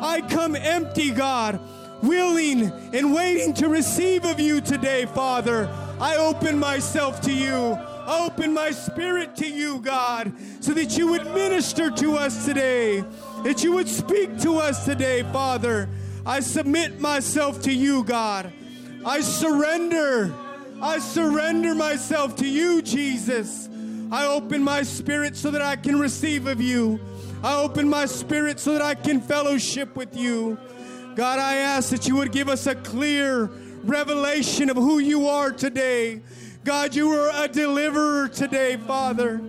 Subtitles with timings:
[0.00, 1.60] I come empty, God,
[2.02, 5.68] willing and waiting to receive of you today, Father.
[6.00, 7.76] I open myself to you.
[8.08, 13.04] I open my spirit to you, God, so that you would minister to us today,
[13.44, 15.90] that you would speak to us today, Father.
[16.24, 18.50] I submit myself to you, God.
[19.04, 20.34] I surrender.
[20.80, 23.68] I surrender myself to you, Jesus.
[24.10, 26.98] I open my spirit so that I can receive of you.
[27.42, 30.58] I open my spirit so that I can fellowship with you.
[31.14, 33.44] God, I ask that you would give us a clear
[33.84, 36.20] revelation of who you are today.
[36.64, 39.40] God, you are a deliverer today, Father.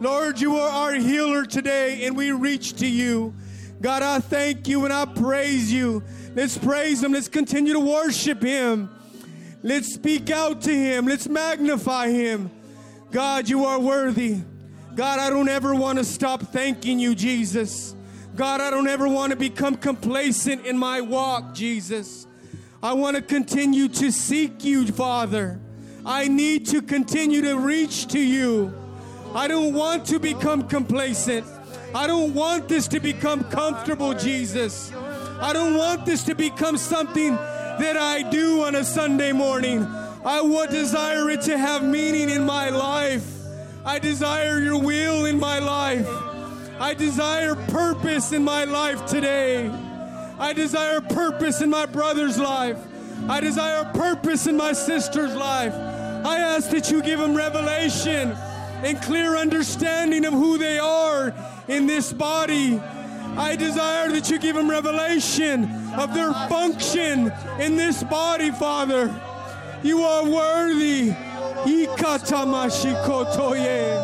[0.00, 3.32] Lord, you are our healer today, and we reach to you.
[3.80, 6.02] God, I thank you and I praise you.
[6.34, 7.12] Let's praise him.
[7.12, 8.90] Let's continue to worship him.
[9.62, 11.06] Let's speak out to him.
[11.06, 12.50] Let's magnify him.
[13.10, 14.40] God, you are worthy.
[14.96, 17.94] God, I don't ever want to stop thanking you, Jesus.
[18.34, 22.26] God, I don't ever want to become complacent in my walk, Jesus.
[22.82, 25.60] I want to continue to seek you, Father.
[26.06, 28.72] I need to continue to reach to you.
[29.34, 31.46] I don't want to become complacent.
[31.94, 34.90] I don't want this to become comfortable, Jesus.
[34.94, 39.84] I don't want this to become something that I do on a Sunday morning.
[40.24, 43.35] I would desire it to have meaning in my life.
[43.86, 46.08] I desire your will in my life.
[46.80, 49.70] I desire purpose in my life today.
[50.40, 52.78] I desire purpose in my brother's life.
[53.28, 55.72] I desire purpose in my sister's life.
[55.72, 58.32] I ask that you give them revelation
[58.82, 61.32] and clear understanding of who they are
[61.68, 62.80] in this body.
[63.36, 65.64] I desire that you give them revelation
[65.94, 69.14] of their function in this body, Father.
[69.84, 71.14] You are worthy.
[71.66, 73.98] Ikatamashikotoye.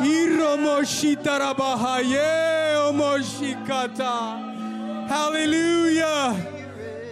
[0.00, 5.08] Iromoshitarabahaye omoshikata.
[5.08, 6.34] Hallelujah.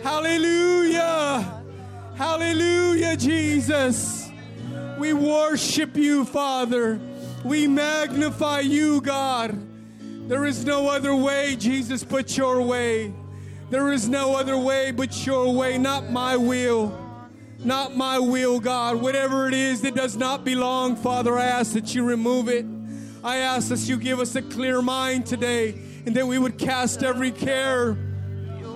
[0.03, 1.62] Hallelujah.
[2.17, 4.31] Hallelujah, Jesus.
[4.99, 6.99] We worship you, Father.
[7.44, 9.59] We magnify you, God.
[10.28, 13.12] There is no other way, Jesus, but your way.
[13.71, 16.93] There is no other way but your way, not my will.
[17.64, 19.00] Not my will, God.
[19.00, 22.66] Whatever it is that does not belong, Father, I ask that you remove it.
[23.25, 27.02] I ask that you give us a clear mind today and that we would cast
[27.02, 27.97] every care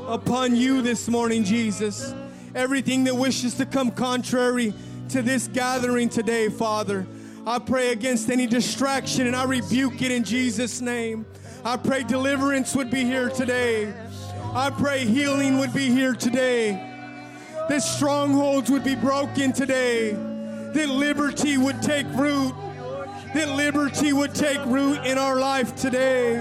[0.07, 2.15] upon you this morning, Jesus.
[2.55, 4.73] Everything that wishes to come contrary
[5.11, 7.07] to this gathering today, Father.
[7.47, 11.27] I pray against any distraction and I rebuke it in Jesus' name.
[11.63, 13.93] I pray deliverance would be here today.
[14.55, 16.88] I pray healing would be here today.
[17.69, 20.13] That strongholds would be broken today.
[20.13, 22.55] That liberty would take root.
[23.35, 26.37] That liberty would take root in our life today.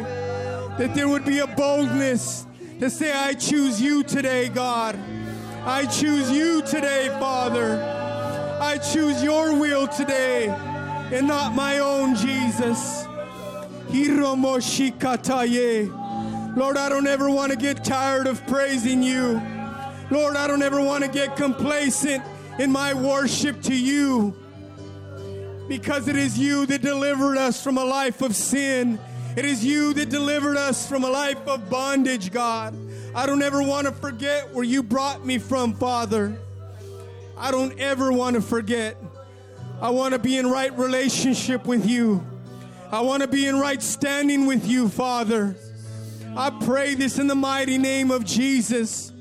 [0.77, 2.45] That there would be a boldness
[2.79, 4.97] to say, I choose you today, God.
[5.65, 7.81] I choose you today, Father.
[8.61, 13.05] I choose your will today and not my own, Jesus.
[16.55, 19.41] Lord, I don't ever want to get tired of praising you.
[20.09, 22.23] Lord, I don't ever want to get complacent
[22.59, 24.35] in my worship to you
[25.67, 28.99] because it is you that delivered us from a life of sin.
[29.35, 32.73] It is you that delivered us from a life of bondage, God.
[33.13, 36.37] I don't ever want to forget where you brought me from, Father.
[37.37, 38.97] I don't ever want to forget.
[39.81, 42.25] I want to be in right relationship with you.
[42.91, 45.55] I want to be in right standing with you, Father.
[46.35, 49.11] I pray this in the mighty name of Jesus.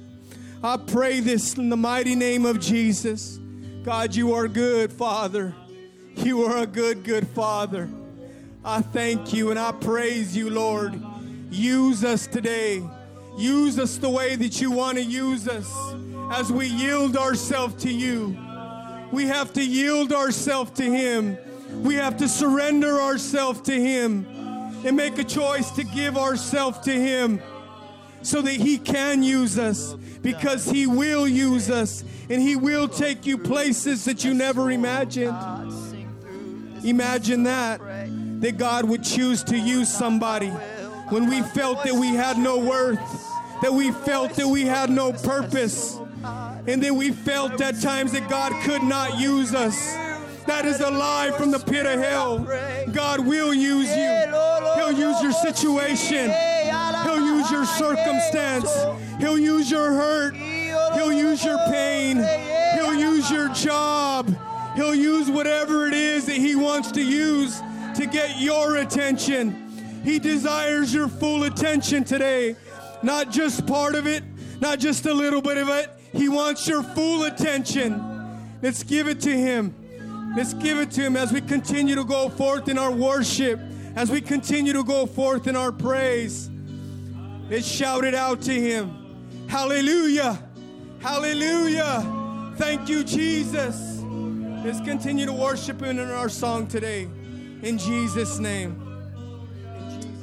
[0.62, 3.39] I pray this in the mighty name of Jesus.
[3.84, 5.55] God, you are good, Father.
[6.17, 7.91] You are a good, good Father.
[8.65, 11.00] I thank you and I praise you, Lord.
[11.50, 12.83] Use us today.
[13.37, 15.71] Use us the way that you want to use us
[16.33, 18.37] as we yield ourselves to you.
[19.12, 21.37] We have to yield ourselves to Him.
[21.83, 24.27] We have to surrender ourselves to Him
[24.87, 27.43] and make a choice to give ourselves to Him
[28.26, 33.25] so that He can use us because He will use us and He will take
[33.25, 35.37] you places that you never imagined.
[36.84, 37.81] Imagine that,
[38.40, 40.49] that God would choose to use somebody
[41.08, 42.99] when we felt that we had no worth,
[43.62, 45.99] that we felt that we had no purpose,
[46.67, 49.94] and that we felt at times that God could not use us.
[50.46, 52.38] That is a lie from the pit of hell.
[52.93, 54.34] God will use you.
[54.75, 56.56] He'll use your situation.
[57.46, 58.75] Use your circumstance.
[59.20, 60.34] He'll use your hurt.
[60.34, 62.16] He'll use your pain.
[62.75, 64.37] He'll use your job.
[64.75, 67.62] He'll use whatever it is that He wants to use
[67.94, 70.02] to get your attention.
[70.02, 72.56] He desires your full attention today.
[73.04, 74.25] not just part of it,
[74.60, 75.88] not just a little bit of it.
[76.12, 78.02] He wants your full attention.
[78.60, 79.72] Let's give it to Him.
[80.37, 83.60] Let's give it to Him as we continue to go forth in our worship,
[83.94, 86.50] as we continue to go forth in our praise.
[87.48, 89.46] Let's shout it out to Him.
[89.48, 90.43] Hallelujah!
[91.00, 92.54] Hallelujah!
[92.56, 94.02] Thank you, Jesus.
[94.64, 97.02] Let's continue to worship Him in our song today.
[97.62, 98.82] In Jesus' name.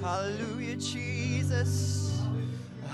[0.02, 2.22] Hallelujah, Jesus.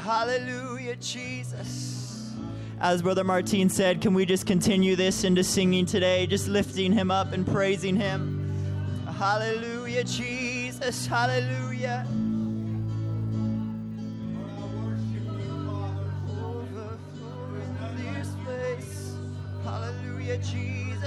[0.03, 2.33] Hallelujah, Jesus.
[2.79, 7.11] As Brother Martin said, can we just continue this into singing today, just lifting him
[7.11, 8.45] up and praising him?
[9.17, 11.05] Hallelujah, Jesus.
[11.05, 12.07] Hallelujah.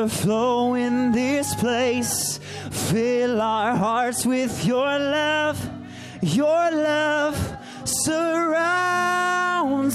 [0.00, 2.40] overflow in this place.
[2.70, 5.58] Fill our hearts with your love.
[6.22, 9.22] Your love surrounds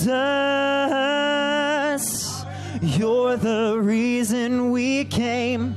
[0.07, 1.25] us.
[2.83, 5.73] You're the reason we came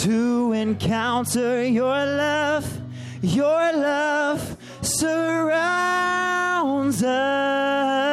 [0.00, 2.80] to encounter your love.
[3.20, 5.12] Your love surrounds
[7.02, 8.07] us.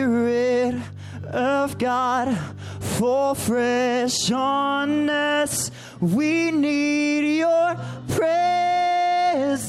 [0.00, 0.80] Spirit
[1.26, 2.34] of God,
[2.80, 5.70] for fresh on us.
[6.00, 7.76] We need your
[8.08, 9.66] presence.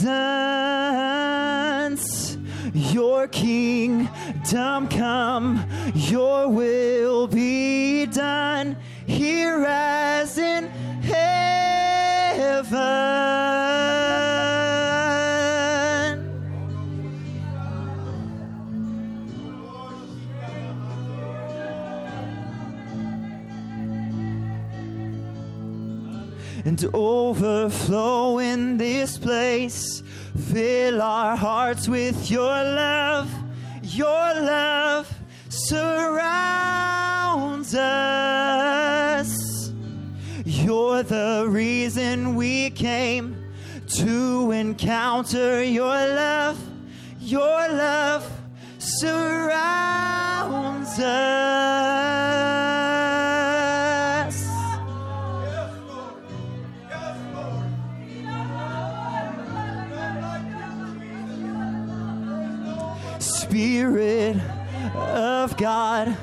[2.73, 10.69] Your kingdom come, your will be done here as in
[11.01, 11.41] heaven.
[26.65, 30.03] And overflow in this place.
[30.51, 33.31] Fill our hearts with your love.
[33.83, 35.11] Your love
[35.49, 36.53] surrounds
[37.75, 39.71] us.
[40.45, 43.35] You're the reason we came
[43.95, 46.57] to encounter your love.
[47.19, 48.29] Your love
[48.77, 49.79] surrounds
[50.99, 51.80] us.
[65.61, 66.17] God,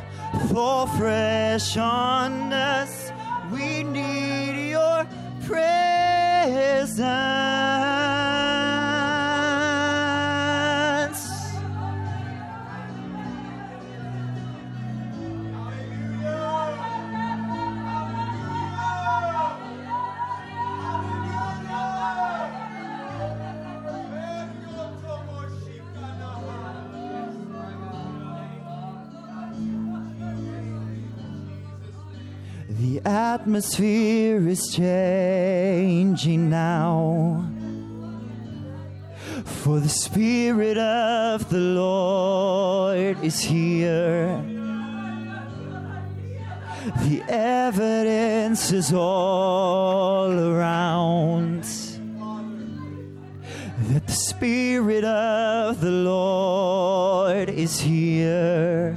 [0.50, 3.12] for fresh on us.
[3.52, 5.06] We need your
[5.46, 6.98] presence.
[33.08, 37.44] Atmosphere is changing now.
[39.44, 44.42] For the Spirit of the Lord is here.
[47.04, 51.64] The evidence is all around
[53.88, 58.96] that the Spirit of the Lord is here.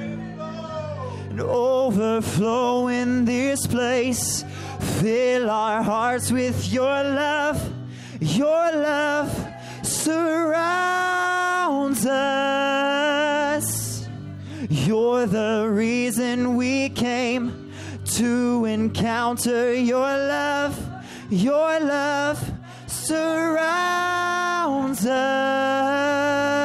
[1.41, 4.45] overflow in this place.
[4.99, 7.73] Fill our hearts with your love.
[8.19, 9.47] Your love
[9.83, 10.95] surrounds
[12.05, 13.71] us.
[14.69, 17.71] You're the reason we came
[18.05, 20.77] to encounter your love.
[21.29, 22.51] Your love
[22.87, 23.81] surrounds
[25.05, 26.60] us.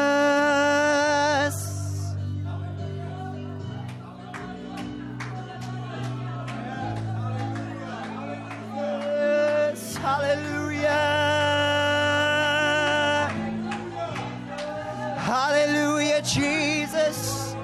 [16.26, 17.54] Jesus.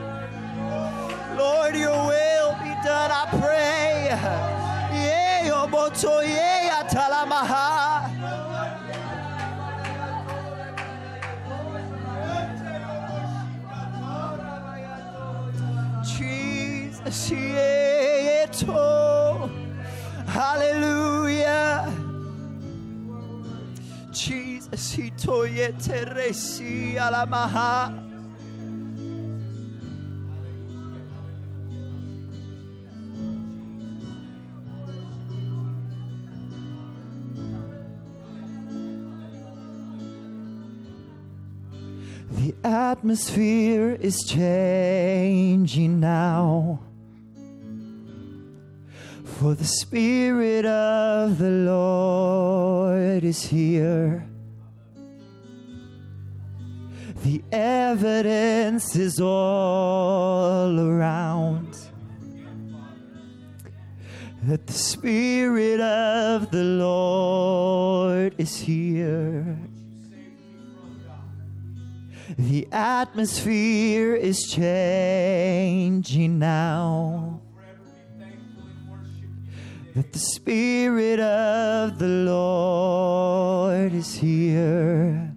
[1.37, 3.62] Lord, your will be done, I pray.
[16.04, 17.31] Jesus.
[20.26, 21.92] Hallelujah.
[24.11, 28.02] Jesus, he toye teresi alamaha.
[43.03, 46.79] Atmosphere is changing now.
[49.25, 54.25] For the Spirit of the Lord is here.
[57.25, 61.77] The evidence is all around
[64.45, 69.59] that the Spirit of the Lord is here.
[72.43, 77.41] The atmosphere is changing now.
[79.95, 85.33] That the Spirit of the Lord is here.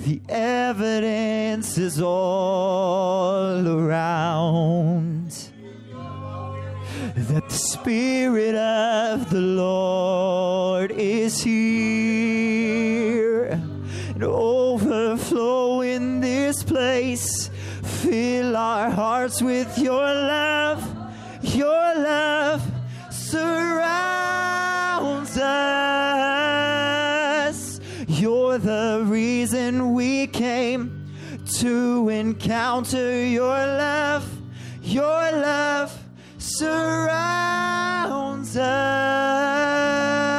[0.00, 5.30] The evidence is all around
[7.14, 12.61] that the Spirit of the Lord is here
[14.14, 17.50] and overflow in this place.
[17.82, 20.84] Fill our hearts with your love.
[21.42, 22.62] Your love
[23.10, 23.78] surrounds
[25.38, 26.02] us.
[28.06, 31.10] You're the reason we came
[31.58, 34.28] to encounter your love.
[34.82, 35.98] Your love
[36.38, 37.76] surrounds
[38.56, 40.31] us.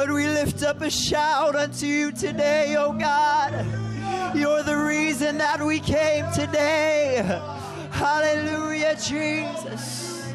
[0.00, 3.52] Lord, we lift up a shout unto you today, oh God.
[4.34, 7.20] You're the reason that we came today.
[7.90, 10.32] Hallelujah, Jesus.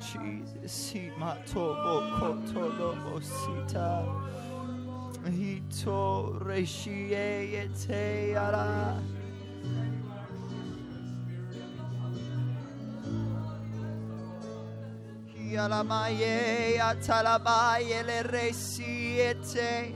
[0.00, 4.41] Jesus, he matobo kotolobo sita.
[5.30, 8.98] Hito reshie ete ara.
[15.32, 19.94] Hialamaye atalabaye le resiete.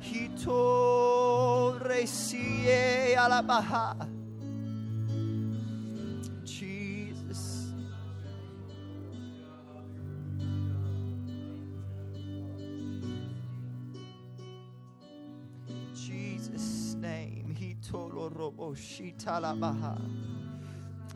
[0.00, 4.15] Hito resie alabaha.
[18.76, 19.98] Shitalabaha.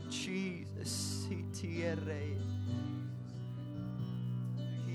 [0.08, 1.20] Jesus.
[1.30, 2.36] Hitiere.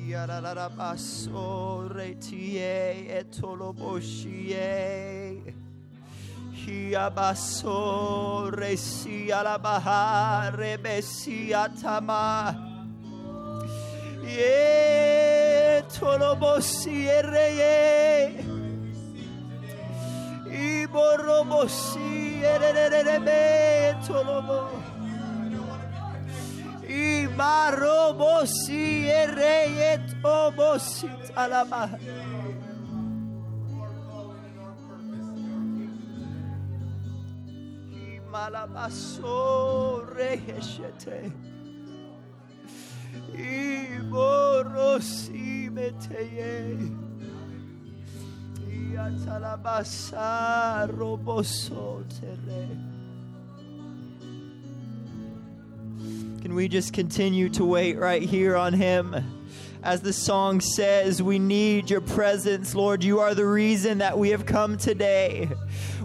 [0.10, 4.64] Yararabaso retie etoloboshie.
[6.52, 7.80] Hiabaso
[8.52, 12.56] resi alabaha rebesi atama.
[14.24, 18.56] Ye tolobosi ereye.
[27.36, 28.84] Imarobosi
[29.22, 31.84] ereye tobosi talaba.
[38.36, 39.38] Imalabaso
[40.16, 41.20] reheshete.
[43.96, 46.54] Iborosi meteye.
[56.42, 59.16] Can we just continue to wait right here on Him?
[59.82, 63.04] As the song says, we need your presence, Lord.
[63.04, 65.50] You are the reason that we have come today.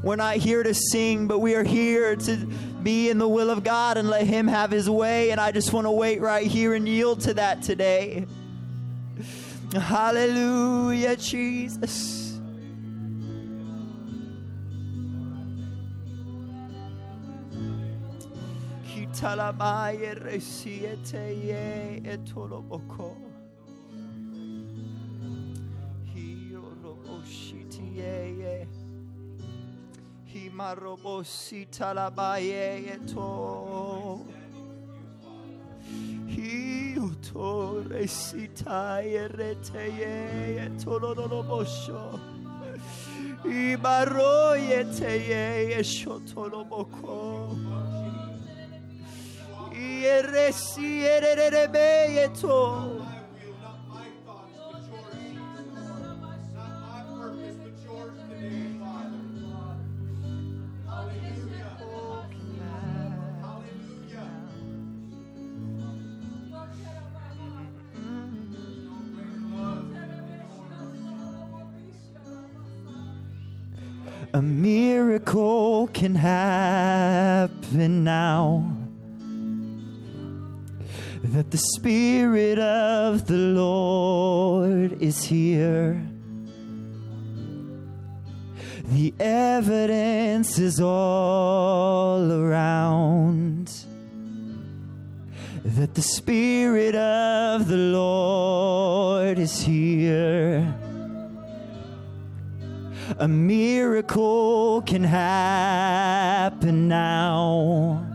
[0.03, 2.37] We're not here to sing, but we are here to
[2.83, 5.31] be in the will of God and let Him have His way.
[5.31, 8.27] And I just want to wait right here and yield to that today.
[9.75, 12.30] Hallelujah, Jesus.
[19.21, 23.17] Hitalamaye resiete ye etoloboko.
[26.09, 28.67] Hiroroboshiti ye ye.
[30.25, 34.25] Himarobosita labaye eto.
[36.27, 40.15] Hioto resita ye rete ye
[40.65, 42.03] etolorobosho.
[43.45, 45.45] Ibaro yete ye
[45.79, 47.19] eshotoloboko.
[74.33, 78.80] A miracle can happen now.
[81.23, 86.03] That the Spirit of the Lord is here.
[88.85, 93.71] The evidence is all around
[95.65, 100.75] that the Spirit of the Lord is here.
[103.19, 108.10] A miracle can happen now.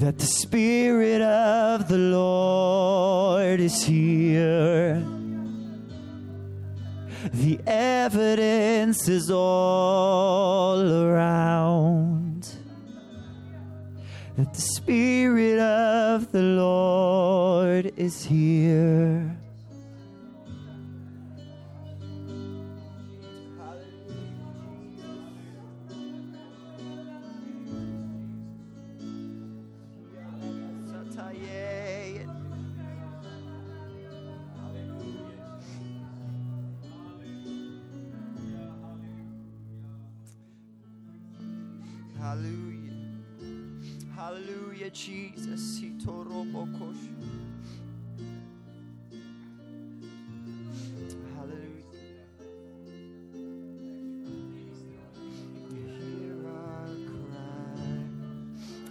[0.00, 4.94] That the Spirit of the Lord is here.
[7.34, 12.48] The evidence is all around
[14.38, 19.36] that the Spirit of the Lord is here.
[44.80, 45.78] Hallelujah, Jesus.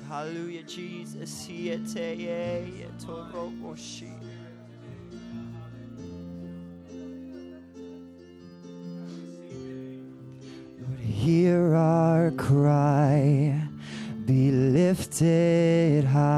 [0.08, 1.48] Hallelujah, Jesus.
[10.78, 13.60] Lord, hear our cry,
[14.26, 15.49] be lifted
[16.06, 16.29] high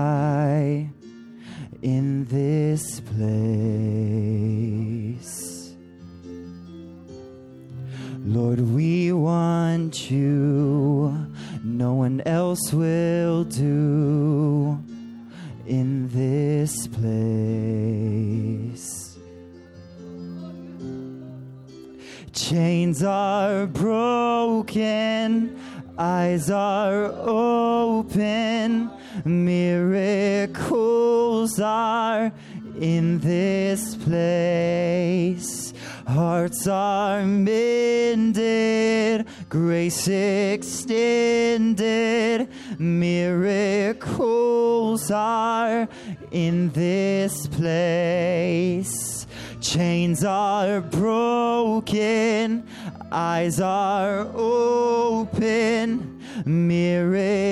[50.82, 52.68] broken,
[53.12, 57.52] eyes are open, miracles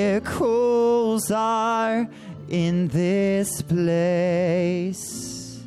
[1.31, 2.07] are
[2.49, 5.61] in this place.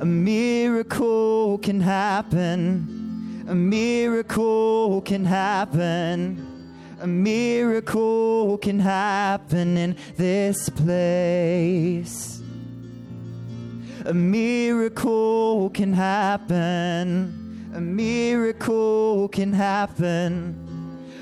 [0.00, 6.50] A miracle can happen, a miracle can happen.
[7.00, 12.33] A miracle can happen in this place.
[14.06, 17.70] A miracle can happen.
[17.74, 20.60] A miracle can happen.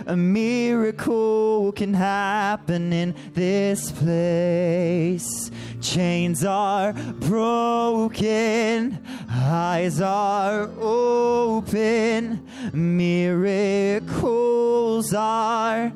[0.06, 5.50] A miracle can happen in this place.
[5.80, 8.98] Chains are broken,
[9.30, 14.02] eyes are open, miracles
[15.14, 15.92] are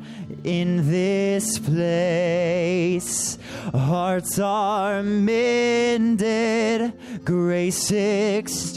[0.46, 3.36] in this place.
[3.74, 6.92] Hearts are mended,
[7.24, 8.70] grace extended,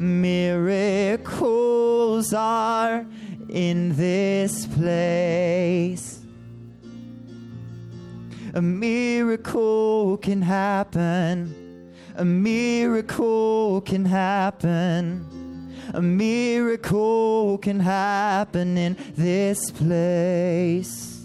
[0.00, 1.42] miracles
[2.32, 3.04] are
[3.48, 6.20] in this place.
[8.54, 11.92] A miracle can happen.
[12.16, 15.26] A miracle can happen.
[15.94, 21.24] A miracle can happen in this place.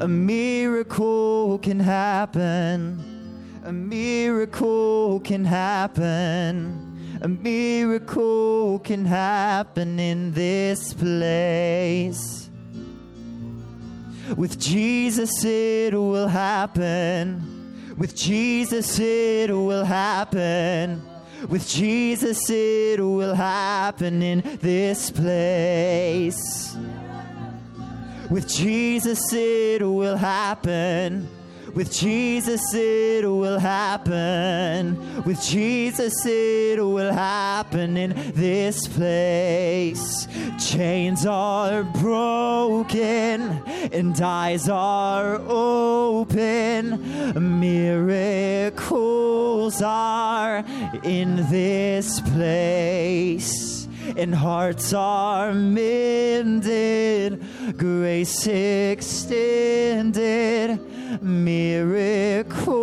[0.00, 3.62] A miracle can happen.
[3.64, 6.90] A miracle can happen.
[7.22, 12.50] A miracle can happen in this place.
[14.36, 17.94] With Jesus, it will happen.
[17.96, 21.13] With Jesus, it will happen.
[21.48, 26.76] With Jesus, it will happen in this place.
[28.30, 31.28] With Jesus, it will happen.
[31.74, 35.24] With Jesus, it will happen.
[35.24, 40.28] With Jesus, it will happen in this place.
[40.64, 47.00] Chains are broken and eyes are open.
[47.60, 48.94] Miracles
[49.82, 50.64] are
[51.02, 53.73] in this place
[54.16, 57.42] and hearts are mended,
[57.76, 60.00] grace extended,
[61.22, 62.74] miracles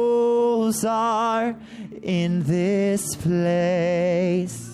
[0.86, 1.55] are
[2.01, 4.70] in this place.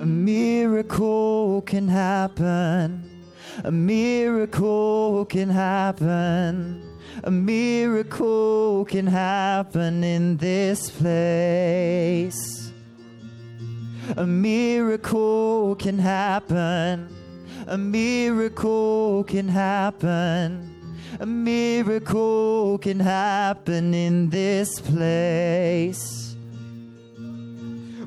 [0.00, 3.02] A miracle can happen.
[3.64, 6.82] A miracle can happen.
[7.24, 12.70] A miracle can happen in this place.
[14.16, 17.08] A miracle can happen.
[17.66, 20.94] A miracle can happen.
[21.18, 26.17] A miracle can happen in this place.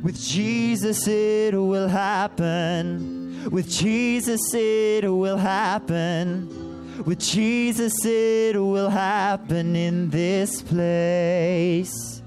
[0.04, 3.50] With Jesus, it will happen.
[3.52, 7.04] With Jesus, it will happen.
[7.06, 12.22] With Jesus, it will happen in this place.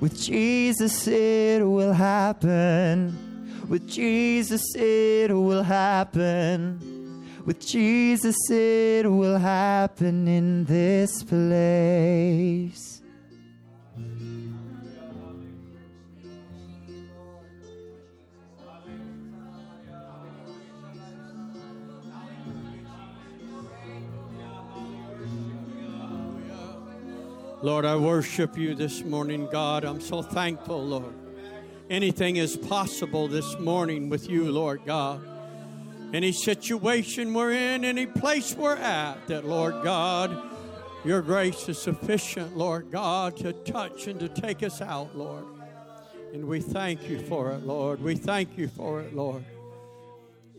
[0.00, 3.66] With Jesus, it will happen.
[3.68, 6.80] With Jesus, it will happen.
[7.44, 12.87] With Jesus, it will happen in this place.
[27.60, 29.82] Lord, I worship you this morning, God.
[29.82, 31.12] I'm so thankful, Lord.
[31.90, 35.20] Anything is possible this morning with you, Lord God.
[36.14, 40.40] Any situation we're in, any place we're at, that, Lord God,
[41.04, 45.44] your grace is sufficient, Lord God, to touch and to take us out, Lord.
[46.32, 48.00] And we thank you for it, Lord.
[48.00, 49.44] We thank you for it, Lord.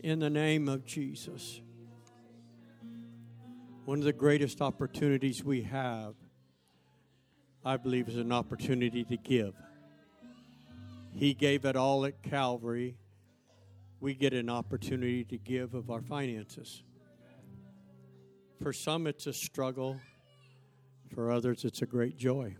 [0.02, 1.62] In the name of Jesus.
[3.86, 6.14] One of the greatest opportunities we have
[7.64, 9.54] I believe is an opportunity to give.
[11.12, 12.96] He gave it all at Calvary.
[14.00, 16.82] We get an opportunity to give of our finances.
[18.62, 20.00] For some, it's a struggle.
[21.14, 22.56] For others, it's a great joy.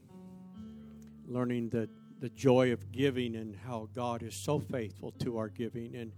[1.27, 1.89] Learning that
[2.21, 5.97] the joy of giving and how God is so faithful to our giving.
[5.97, 6.13] And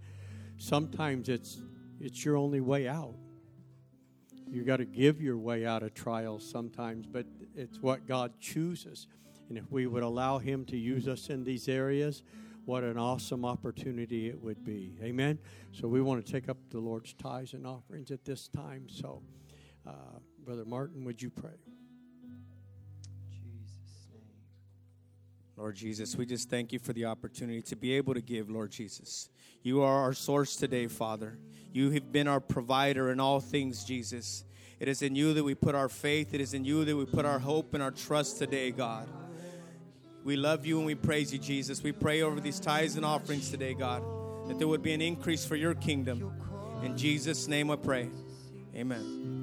[0.57, 1.59] sometimes it's,
[2.01, 3.15] it's your only way out.
[4.53, 9.07] You got to give your way out of trials sometimes, but it's what God chooses.
[9.49, 12.21] And if we would allow Him to use us in these areas,
[12.65, 14.93] what an awesome opportunity it would be.
[15.01, 15.39] Amen.
[15.71, 18.87] So we want to take up the Lord's tithes and offerings at this time.
[18.89, 19.23] So,
[19.87, 21.72] uh, Brother Martin, would you pray?
[25.55, 28.71] Lord Jesus, we just thank you for the opportunity to be able to give, Lord
[28.71, 29.29] Jesus.
[29.61, 31.37] You are our source today, Father.
[31.71, 34.45] You have been our provider in all things, Jesus.
[34.79, 36.33] It is in you that we put our faith.
[36.33, 39.07] It is in you that we put our hope and our trust today, God.
[40.23, 41.83] We love you and we praise you, Jesus.
[41.83, 44.03] We pray over these tithes and offerings today, God,
[44.47, 46.33] that there would be an increase for your kingdom.
[46.81, 48.09] In Jesus' name I pray.
[48.75, 49.42] Amen.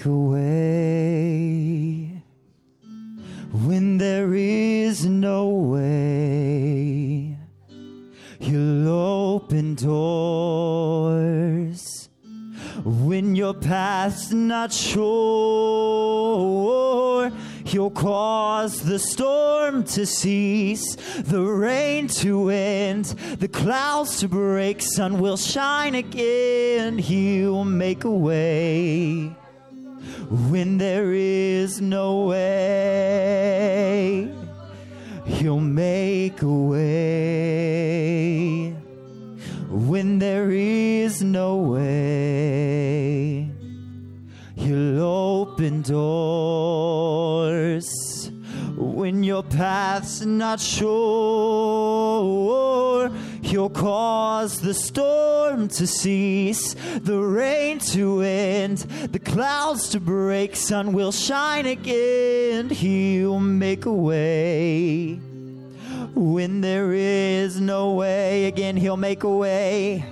[0.00, 0.40] Make a way
[3.52, 7.36] when there is no way.
[8.38, 10.48] You'll open doors
[12.84, 15.10] when your path's not sure.
[17.66, 23.04] You'll cause the storm to cease, the rain to end,
[23.38, 26.96] the clouds to break, sun will shine again.
[26.98, 29.36] He'll make a way
[30.30, 33.10] when there is no way.
[35.26, 36.80] He'll make a way
[39.68, 43.50] when there is no way.
[44.54, 46.70] He'll open doors
[48.76, 50.90] when your path's not sure.
[53.42, 58.78] He'll cause the storm to cease, the rain to end,
[59.12, 62.68] the clouds to break, sun will shine again.
[62.70, 65.14] He'll make a way
[66.14, 68.46] when there is no way.
[68.46, 70.04] Again, He'll make a way.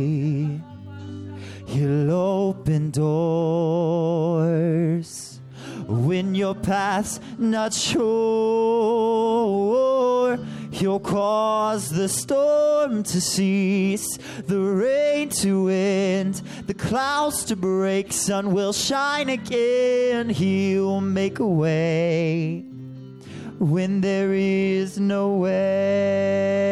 [1.65, 3.97] He'll open doors
[5.87, 9.07] when your path's not sure.
[10.71, 18.51] He'll cause the storm to cease, the rain to end, the clouds to break, sun
[18.51, 20.29] will shine again.
[20.29, 22.65] He'll make a way
[23.59, 26.67] when there is no way.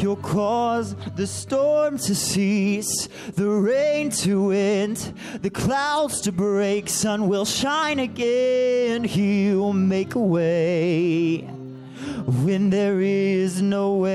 [0.00, 4.96] He'll cause the storm to cease, the rain to end,
[5.42, 9.04] the clouds to break, sun will shine again.
[9.04, 11.42] He'll make a way
[12.44, 14.10] when there is no way.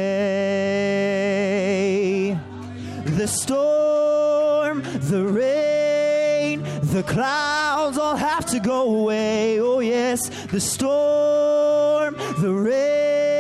[3.06, 9.60] The storm, the rain, the clouds all have to go away.
[9.60, 13.35] Oh, yes, the storm, the rain,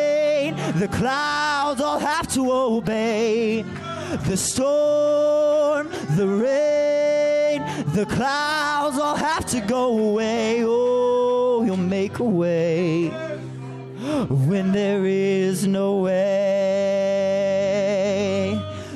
[0.79, 3.63] the clouds all have to obey.
[4.27, 10.63] The storm, the rain, the clouds all have to go away.
[10.65, 13.07] Oh, he'll make a way
[14.29, 17.01] when there is no way.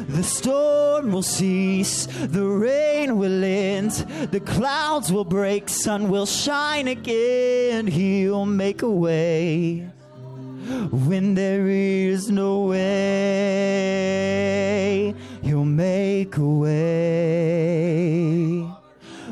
[0.10, 3.92] The storm will cease, the rain will end,
[4.32, 7.88] the clouds will break, sun will shine again.
[7.88, 9.90] He'll make a way
[10.92, 14.00] when there is no way.
[15.42, 17.50] He'll make a way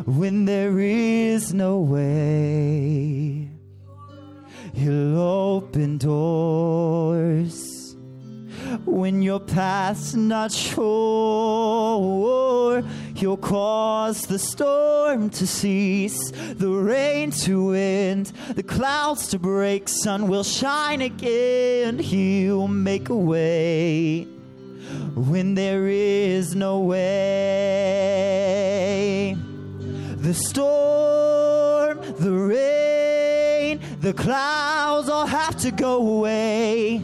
[0.05, 3.49] when there is no way.
[4.73, 7.66] He'll open doors
[8.85, 11.97] when your path's not sure.
[13.15, 20.27] He'll cause the storm to cease, the rain to end, the clouds to break, sun
[20.27, 21.97] will shine again.
[21.99, 24.27] He'll make a way
[25.15, 27.07] when there is no way.
[30.17, 37.01] The storm, the rain, the clouds all have to go away.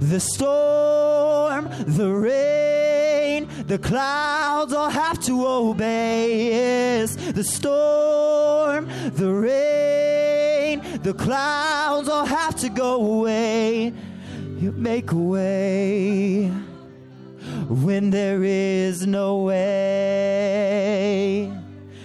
[0.00, 6.50] The storm, the rain, the clouds all have to obey.
[6.50, 13.92] Yes, the storm, the rain, the clouds all have to go away.
[14.58, 16.50] You make a way
[17.68, 19.64] when there is no way.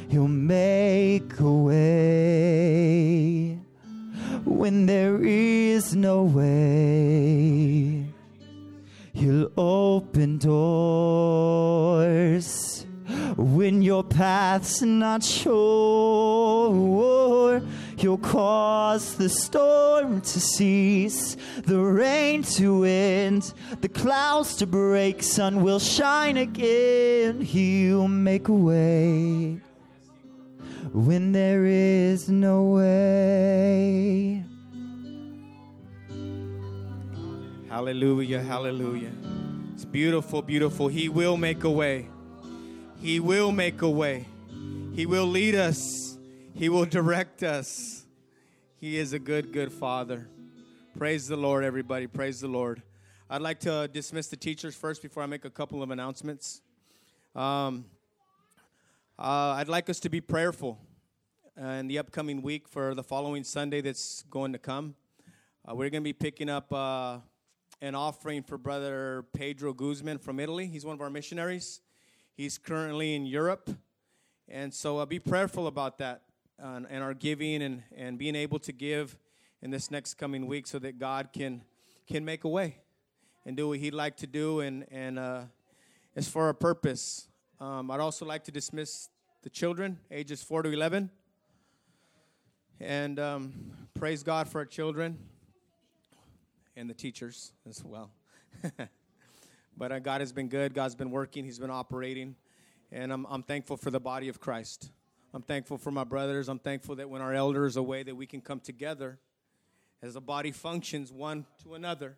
[0.10, 2.70] You'll make a way
[4.46, 7.79] when there is no way.
[9.20, 11.20] You'll open doors
[13.36, 16.40] when your path's not sure.
[17.98, 25.64] He'll cause the storm to cease, the rain to end, the clouds to break, sun
[25.64, 27.42] will shine again.
[27.42, 29.60] He'll make a way
[30.94, 34.46] when there is no way.
[37.80, 39.14] Hallelujah, hallelujah.
[39.74, 40.90] It's beautiful, beautiful.
[40.90, 42.10] He will make a way.
[43.02, 44.28] He will make a way.
[44.94, 46.18] He will lead us.
[46.54, 48.04] He will direct us.
[48.82, 50.28] He is a good, good Father.
[50.98, 52.06] Praise the Lord, everybody.
[52.06, 52.84] Praise the Lord.
[53.30, 56.60] I'd like to dismiss the teachers first before I make a couple of announcements.
[57.34, 57.86] Um,
[59.18, 60.78] uh, I'd like us to be prayerful
[61.56, 64.96] in the upcoming week for the following Sunday that's going to come.
[65.66, 67.20] Uh, we're going to be picking up uh,
[67.82, 70.68] an offering for Brother Pedro Guzman from Italy.
[70.68, 71.82] He's one of our missionaries.
[72.36, 73.70] He's currently in Europe.
[74.50, 76.24] And so uh, be prayerful about that
[76.58, 79.18] and our giving and, and being able to give
[79.62, 81.64] in this next coming week so that God can,
[82.06, 82.80] can make a way
[83.46, 84.60] and do what He'd like to do.
[84.60, 85.42] And, and uh,
[86.16, 87.30] it's for a purpose.
[87.62, 89.08] Um, I'd also like to dismiss
[89.42, 91.10] the children, ages 4 to 11.
[92.82, 93.54] And um,
[93.94, 95.18] praise God for our children
[96.80, 98.10] and the teachers as well.
[99.78, 100.74] but uh, God has been good.
[100.74, 101.44] God's been working.
[101.44, 102.36] He's been operating.
[102.90, 104.90] And I'm, I'm thankful for the body of Christ.
[105.34, 106.48] I'm thankful for my brothers.
[106.48, 109.20] I'm thankful that when our elders are away, that we can come together
[110.02, 112.18] as a body functions one to another,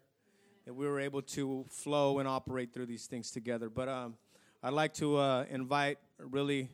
[0.66, 3.68] that we were able to flow and operate through these things together.
[3.68, 4.16] But um,
[4.62, 6.70] I'd like to uh, invite really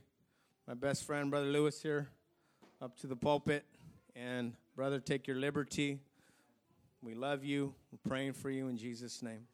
[0.67, 2.09] my best friend, Brother Lewis, here
[2.81, 3.63] up to the pulpit.
[4.13, 5.99] And, brother, take your liberty.
[7.07, 7.73] We love you.
[7.89, 9.47] We're praying for you in Jesus' name.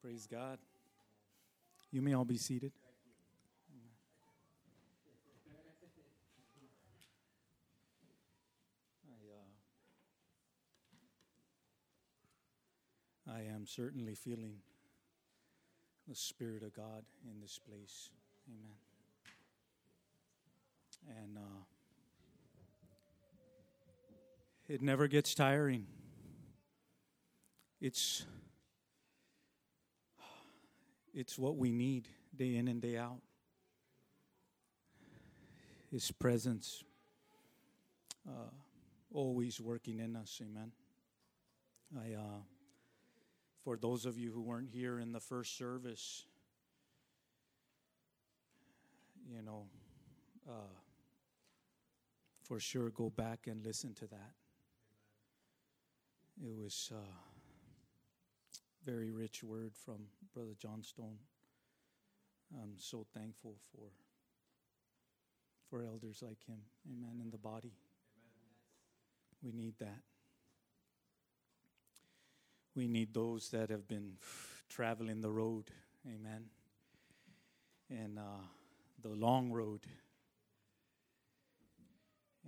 [0.00, 0.58] Praise God.
[1.92, 2.72] You may all be seated.
[13.34, 14.56] I, am certainly feeling
[16.06, 18.10] the Spirit of God in this place.
[18.48, 18.76] Amen.
[21.20, 21.64] And uh,
[24.68, 25.86] it never gets tiring.
[27.80, 28.24] It's
[31.12, 33.20] it's what we need day in and day out.
[35.90, 36.82] His presence
[38.28, 38.50] uh,
[39.12, 40.40] always working in us.
[40.42, 40.72] Amen.
[41.96, 42.40] I, uh,
[43.64, 46.26] for those of you who weren't here in the first service,
[49.28, 49.64] you know,
[50.48, 50.76] uh,
[52.42, 54.32] for sure go back and listen to that.
[56.40, 56.92] It was.
[56.94, 56.98] Uh,
[58.84, 61.16] very rich word from Brother Johnstone.
[62.62, 63.88] I'm so thankful for
[65.70, 66.58] for elders like him.
[66.86, 67.20] Amen.
[67.22, 67.72] In the body.
[68.12, 68.52] Amen.
[69.42, 70.02] We need that.
[72.76, 74.14] We need those that have been
[74.68, 75.70] traveling the road.
[76.06, 76.46] Amen.
[77.88, 78.42] And uh,
[79.00, 79.86] the long road.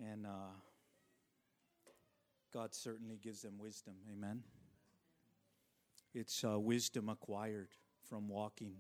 [0.03, 0.55] And uh,
[2.53, 3.95] God certainly gives them wisdom.
[4.13, 4.43] Amen.
[6.13, 7.69] It's uh, wisdom acquired
[8.09, 8.75] from walking.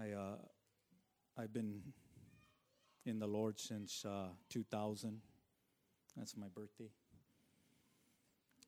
[0.00, 0.36] I uh,
[1.36, 1.82] I've been
[3.06, 5.20] in the Lord since uh, 2000.
[6.16, 6.90] That's my birthday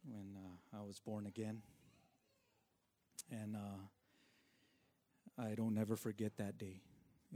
[0.04, 1.62] when uh, I was born again,
[3.30, 3.82] and uh,
[5.38, 6.80] I don't ever forget that day.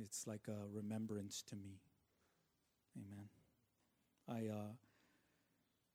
[0.00, 1.80] It's like a remembrance to me.
[2.96, 3.28] Amen.
[4.28, 4.72] I uh,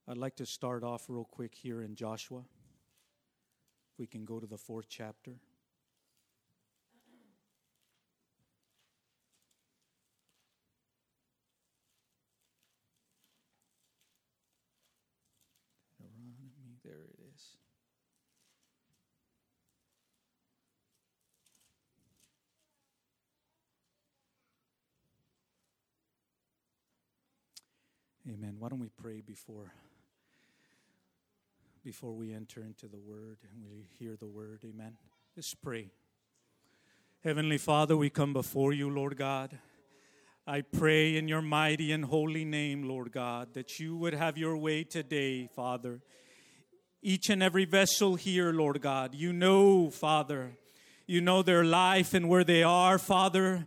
[0.07, 2.43] I'd like to start off real quick here in Joshua
[3.99, 5.34] we can go to the fourth chapter.
[16.84, 17.59] There it is.
[28.27, 28.55] Amen.
[28.59, 29.73] Why don't we pray before
[31.84, 34.63] before we enter into the word and we hear the word?
[34.63, 34.97] Amen.
[35.34, 35.89] Just pray.
[37.23, 39.57] Heavenly Father, we come before you, Lord God.
[40.45, 44.57] I pray in your mighty and holy name, Lord God, that you would have your
[44.57, 46.01] way today, Father.
[47.02, 50.52] Each and every vessel here, Lord God, you know, Father,
[51.08, 53.66] you know their life and where they are, Father.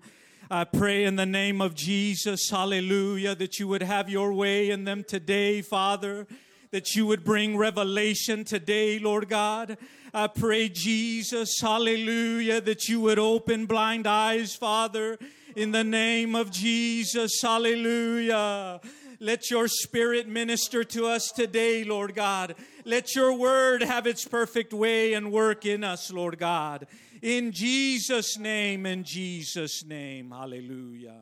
[0.51, 4.85] I pray in the name of Jesus, hallelujah, that you would have your way in
[4.85, 6.27] them today, Father,
[6.73, 9.79] that you would bring revelation today, Lord God.
[10.13, 15.19] I pray, Jesus, hallelujah, that you would open blind eyes, Father,
[15.57, 18.83] in the name of Jesus, hallelujah.
[19.23, 22.57] Let your spirit minister to us today, Lord God.
[22.85, 26.89] Let your word have its perfect way and work in us, Lord God.
[27.23, 31.21] In Jesus' name, in Jesus' name, hallelujah.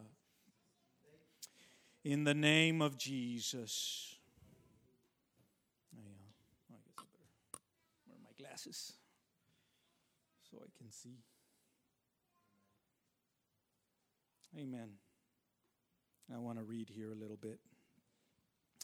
[2.03, 4.16] In the name of Jesus.
[5.94, 7.61] I, oh, I guess I better
[8.09, 8.94] wear my glasses
[10.51, 11.18] so I can see.
[14.59, 14.88] Amen.
[16.34, 17.61] I want to read here a little bit.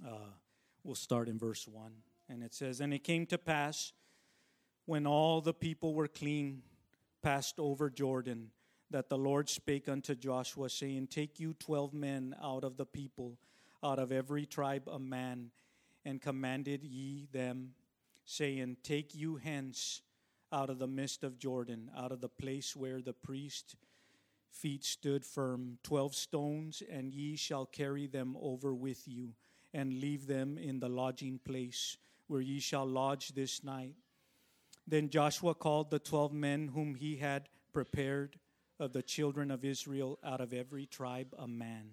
[0.04, 0.30] Uh,
[0.84, 1.92] we'll start in verse 1.
[2.28, 3.92] And it says, And it came to pass
[4.84, 6.62] when all the people were clean,
[7.22, 8.50] passed over Jordan,
[8.90, 13.36] that the Lord spake unto Joshua, saying, Take you twelve men out of the people,
[13.82, 15.50] out of every tribe a man,
[16.04, 17.74] and commanded ye them,
[18.24, 20.02] saying, Take you hence
[20.52, 23.74] out of the midst of Jordan, out of the place where the priest
[24.52, 29.34] feet stood firm, twelve stones, and ye shall carry them over with you,
[29.72, 31.96] and leave them in the lodging place
[32.28, 33.94] where ye shall lodge this night.
[34.86, 38.38] Then Joshua called the twelve men whom he had prepared
[38.78, 41.92] of the children of Israel out of every tribe a man.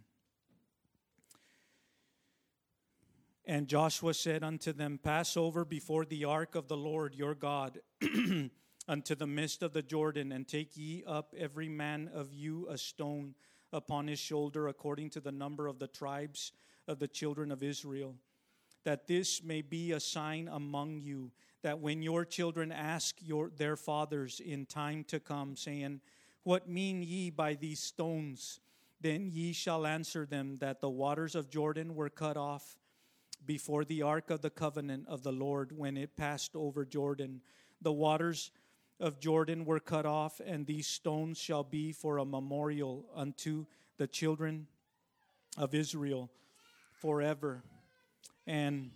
[3.46, 7.80] And Joshua said unto them, Pass over before the ark of the Lord your God
[8.88, 12.78] unto the midst of the Jordan, and take ye up every man of you a
[12.78, 13.36] stone
[13.74, 16.54] upon his shoulder, according to the number of the tribes
[16.88, 18.16] of the children of Israel,
[18.84, 21.32] that this may be a sign among you,
[21.62, 26.02] that when your children ask your, their fathers in time to come, saying,
[26.44, 28.60] What mean ye by these stones?
[29.00, 32.78] Then ye shall answer them that the waters of Jordan were cut off
[33.46, 37.42] before the ark of the covenant of the Lord when it passed over Jordan.
[37.82, 38.52] The waters
[39.00, 43.66] of Jordan were cut off, and these stones shall be for a memorial unto
[43.98, 44.68] the children
[45.58, 46.30] of Israel
[47.04, 47.62] forever.
[48.48, 48.92] And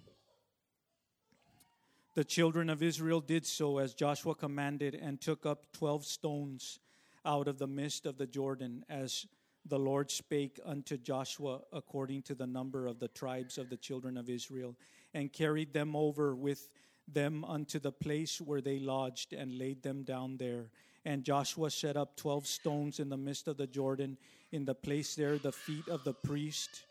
[2.16, 6.80] the children of Israel did so as Joshua commanded, and took up twelve stones
[7.26, 9.28] out of the midst of the Jordan, as
[9.66, 14.16] the Lord spake unto Joshua according to the number of the tribes of the children
[14.16, 14.78] of Israel,
[15.14, 16.70] and carried them over with
[17.14, 20.68] them unto the place where they lodged, and laid them down there.
[21.04, 24.18] And Joshua set up twelve stones in the midst of the Jordan,
[24.54, 26.84] in the place there the feet of the priest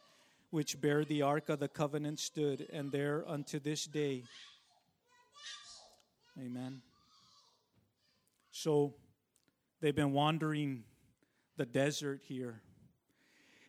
[0.57, 4.23] which bear the ark of the covenant stood, and there unto this day.
[6.39, 6.81] Amen.
[8.51, 8.95] So
[9.83, 10.85] they've been wandering
[11.59, 12.63] the desert here,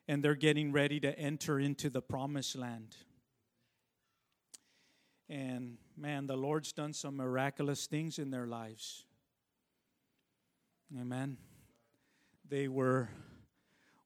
[0.08, 2.96] and they're getting ready to enter into the promised land.
[5.28, 9.04] And man, the Lord's done some miraculous things in their lives.
[10.98, 11.36] Amen.
[12.48, 13.10] They were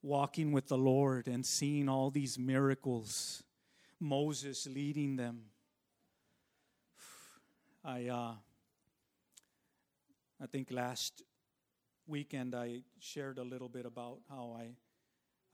[0.02, 3.44] walking with the Lord and seeing all these miracles,
[4.00, 5.44] Moses leading them.
[7.86, 8.34] I uh,
[10.42, 11.22] I think last
[12.08, 14.72] weekend I shared a little bit about how I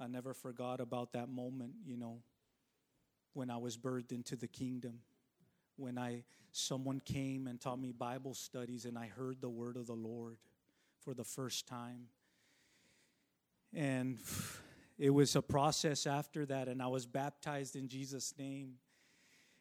[0.04, 2.20] I never forgot about that moment, you know,
[3.34, 5.00] when I was birthed into the kingdom.
[5.76, 9.86] When I someone came and taught me Bible studies and I heard the word of
[9.86, 10.38] the Lord
[11.00, 12.08] for the first time.
[13.74, 14.20] And
[14.98, 18.76] it was a process after that, and I was baptized in Jesus' name.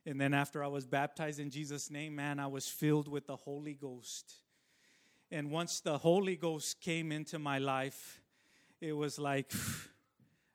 [0.06, 3.36] And then after I was baptized in Jesus' name, man, I was filled with the
[3.36, 4.32] Holy Ghost.
[5.30, 8.22] And once the Holy Ghost came into my life,
[8.80, 9.52] it was like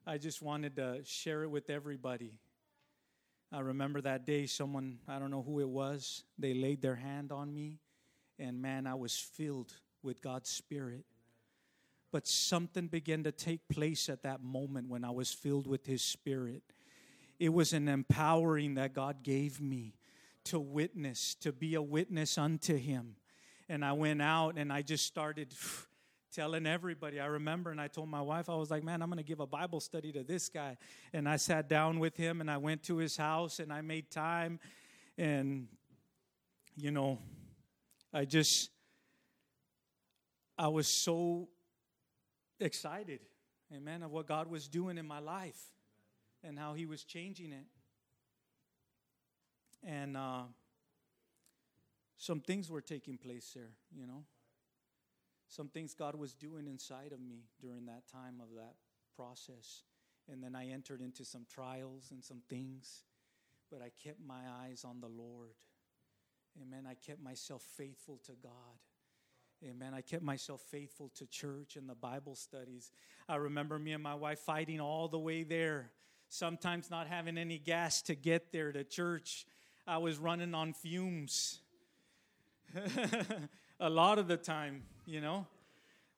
[0.07, 2.39] I just wanted to share it with everybody.
[3.51, 7.33] I remember that day, someone, I don't know who it was, they laid their hand
[7.33, 7.81] on me,
[8.39, 11.03] and man, I was filled with God's Spirit.
[12.11, 16.01] But something began to take place at that moment when I was filled with His
[16.01, 16.63] Spirit.
[17.39, 19.95] It was an empowering that God gave me
[20.45, 23.15] to witness, to be a witness unto Him.
[23.69, 25.53] And I went out and I just started
[26.33, 27.19] telling everybody.
[27.19, 29.39] I remember, and I told my wife, I was like, man, I'm going to give
[29.39, 30.77] a Bible study to this guy.
[31.13, 34.11] And I sat down with him and I went to his house and I made
[34.11, 34.59] time.
[35.17, 35.67] And,
[36.75, 37.19] you know,
[38.13, 38.71] I just,
[40.57, 41.47] I was so
[42.61, 43.21] excited,
[43.75, 45.59] amen, of what God was doing in my life
[46.43, 47.65] and how he was changing it.
[49.83, 50.43] And uh,
[52.17, 54.23] some things were taking place there, you know
[55.51, 58.75] some things God was doing inside of me during that time of that
[59.17, 59.83] process.
[60.31, 63.03] And then I entered into some trials and some things,
[63.69, 65.55] but I kept my eyes on the Lord.
[66.61, 66.85] Amen.
[66.89, 68.79] I kept myself faithful to God.
[69.63, 69.93] Amen.
[69.93, 72.91] I kept myself faithful to church and the Bible studies.
[73.29, 75.91] I remember me and my wife fighting all the way there,
[76.29, 79.45] sometimes not having any gas to get there to church.
[79.85, 81.59] I was running on fumes
[83.79, 85.45] a lot of the time you know?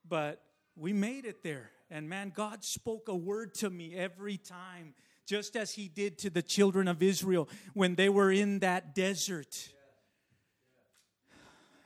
[0.07, 0.41] But
[0.75, 1.71] we made it there.
[1.89, 4.93] And man, God spoke a word to me every time,
[5.25, 9.69] just as He did to the children of Israel when they were in that desert.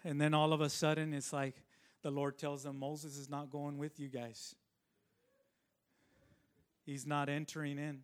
[0.07, 1.55] And then all of a sudden, it's like
[2.01, 4.55] the Lord tells them, Moses is not going with you guys.
[6.85, 8.03] He's not entering in.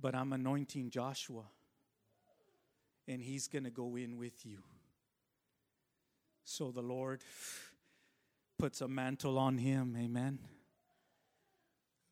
[0.00, 1.42] But I'm anointing Joshua,
[3.08, 4.58] and he's going to go in with you.
[6.44, 7.22] So the Lord
[8.56, 10.38] puts a mantle on him, amen.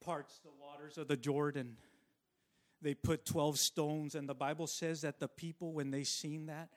[0.04, 1.76] Parts the waters of the Jordan.
[2.82, 6.68] They put 12 stones, and the Bible says that the people, when they seen that,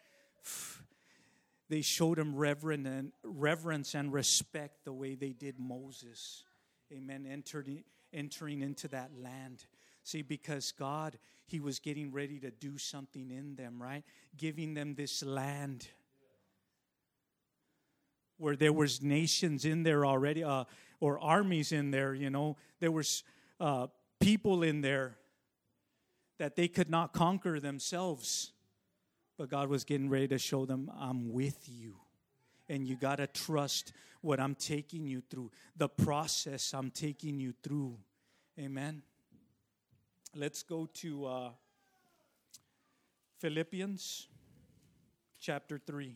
[1.69, 6.43] they showed him reverence and, reverence and respect the way they did Moses.
[6.93, 7.25] Amen.
[7.29, 7.69] Entered,
[8.13, 9.65] entering into that land.
[10.03, 14.03] See, because God, He was getting ready to do something in them, right?
[14.37, 15.87] Giving them this land
[18.37, 20.65] where there was nations in there already uh,
[20.99, 23.23] or armies in there you know there was
[23.61, 23.87] uh,
[24.19, 25.15] people in there
[26.37, 28.51] that they could not conquer themselves.
[29.37, 31.95] But god was getting ready to show them i'm with you
[32.69, 37.53] and you got to trust what i'm taking you through the process i'm taking you
[37.61, 37.97] through.
[38.57, 39.01] Amen.
[40.33, 41.49] Let's go to uh,
[43.39, 44.27] philippians
[45.37, 46.15] chapter 3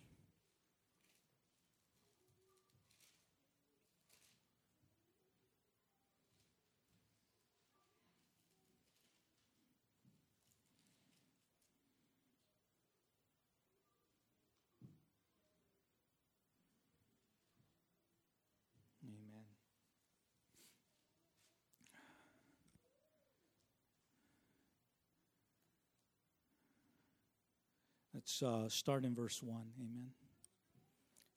[28.20, 29.56] Let's uh, start in verse 1.
[29.56, 30.10] Amen.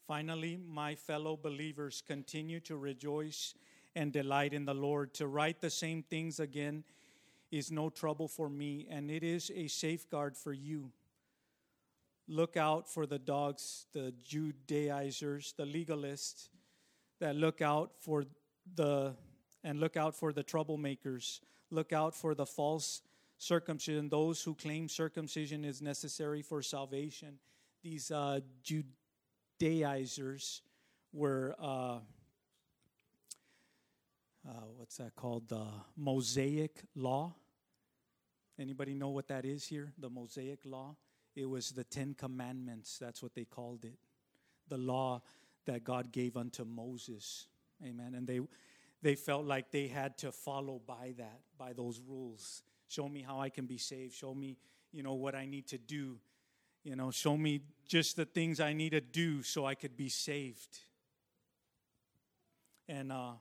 [0.08, 3.54] Finally, my fellow believers, continue to rejoice
[3.94, 5.14] and delight in the Lord.
[5.14, 6.82] To write the same things again
[7.52, 10.90] is no trouble for me, and it is a safeguard for you.
[12.26, 16.48] Look out for the dogs, the Judaizers, the legalists
[17.20, 18.24] that look out for
[18.74, 19.14] the
[19.62, 21.38] and look out for the troublemakers.
[21.70, 23.02] Look out for the false
[23.42, 27.38] circumcision, those who claim circumcision is necessary for salvation.
[27.82, 28.38] These uh,
[29.58, 30.62] Judaizers
[31.12, 31.98] were, uh,
[34.48, 35.48] uh, what's that called?
[35.48, 35.66] The
[35.96, 37.34] Mosaic Law.
[38.60, 39.92] Anybody know what that is here?
[39.98, 40.94] The Mosaic Law?
[41.34, 42.96] It was the Ten Commandments.
[43.00, 43.98] That's what they called it.
[44.68, 45.22] The law
[45.66, 47.46] that God gave unto Moses.
[47.84, 48.14] Amen.
[48.14, 48.40] And they
[49.02, 52.62] they felt like they had to follow by that, by those rules.
[52.92, 54.12] Show me how I can be saved.
[54.12, 54.58] Show me,
[54.92, 56.18] you know, what I need to do.
[56.84, 60.10] You know, show me just the things I need to do so I could be
[60.10, 60.78] saved.
[62.86, 63.32] And uh,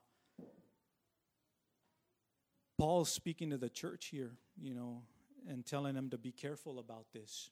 [2.77, 5.01] Paul's speaking to the church here, you know,
[5.45, 7.49] and telling them to be careful about this.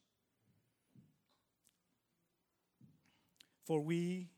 [3.66, 4.30] For we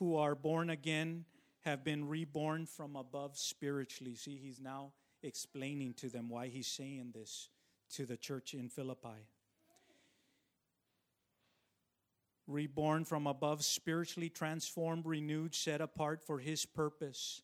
[0.00, 1.26] who are born again
[1.60, 4.16] have been reborn from above spiritually.
[4.16, 7.48] See, he's now explaining to them why he's saying this
[7.90, 9.26] to the church in Philippi.
[12.46, 17.42] Reborn from above, spiritually transformed, renewed, set apart for his purpose,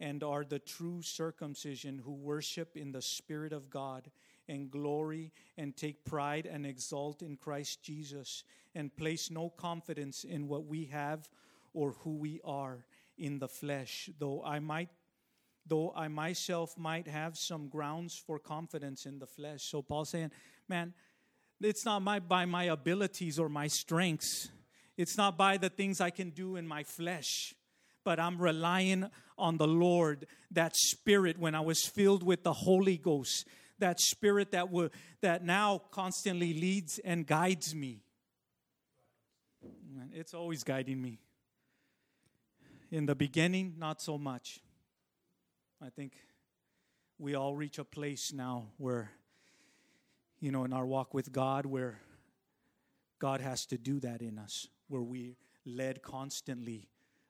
[0.00, 4.10] and are the true circumcision who worship in the Spirit of God
[4.48, 8.42] and glory and take pride and exult in Christ Jesus
[8.74, 11.28] and place no confidence in what we have
[11.72, 12.84] or who we are
[13.16, 14.88] in the flesh, though I might
[15.66, 19.60] though I myself might have some grounds for confidence in the flesh.
[19.62, 20.30] So Paul's saying,
[20.68, 20.94] man,
[21.60, 24.48] it's not my, by my abilities or my strengths.
[24.96, 27.54] It's not by the things I can do in my flesh,
[28.04, 29.08] but I'm relying
[29.38, 33.46] on the Lord, that spirit when I was filled with the Holy Ghost,
[33.78, 34.90] that spirit that will
[35.22, 38.02] that now constantly leads and guides me.
[40.12, 41.18] It's always guiding me.
[42.90, 44.60] In the beginning, not so much.
[45.82, 46.12] I think
[47.18, 49.12] we all reach a place now where,
[50.38, 52.00] you know, in our walk with God, where
[53.18, 56.88] God has to do that in us, where we led constantly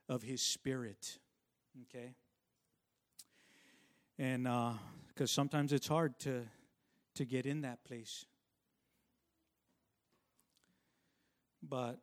[0.08, 1.18] of His Spirit.
[1.82, 2.14] Okay?
[4.18, 6.42] And because uh, sometimes it's hard to,
[7.14, 8.26] to get in that place.
[11.62, 11.98] But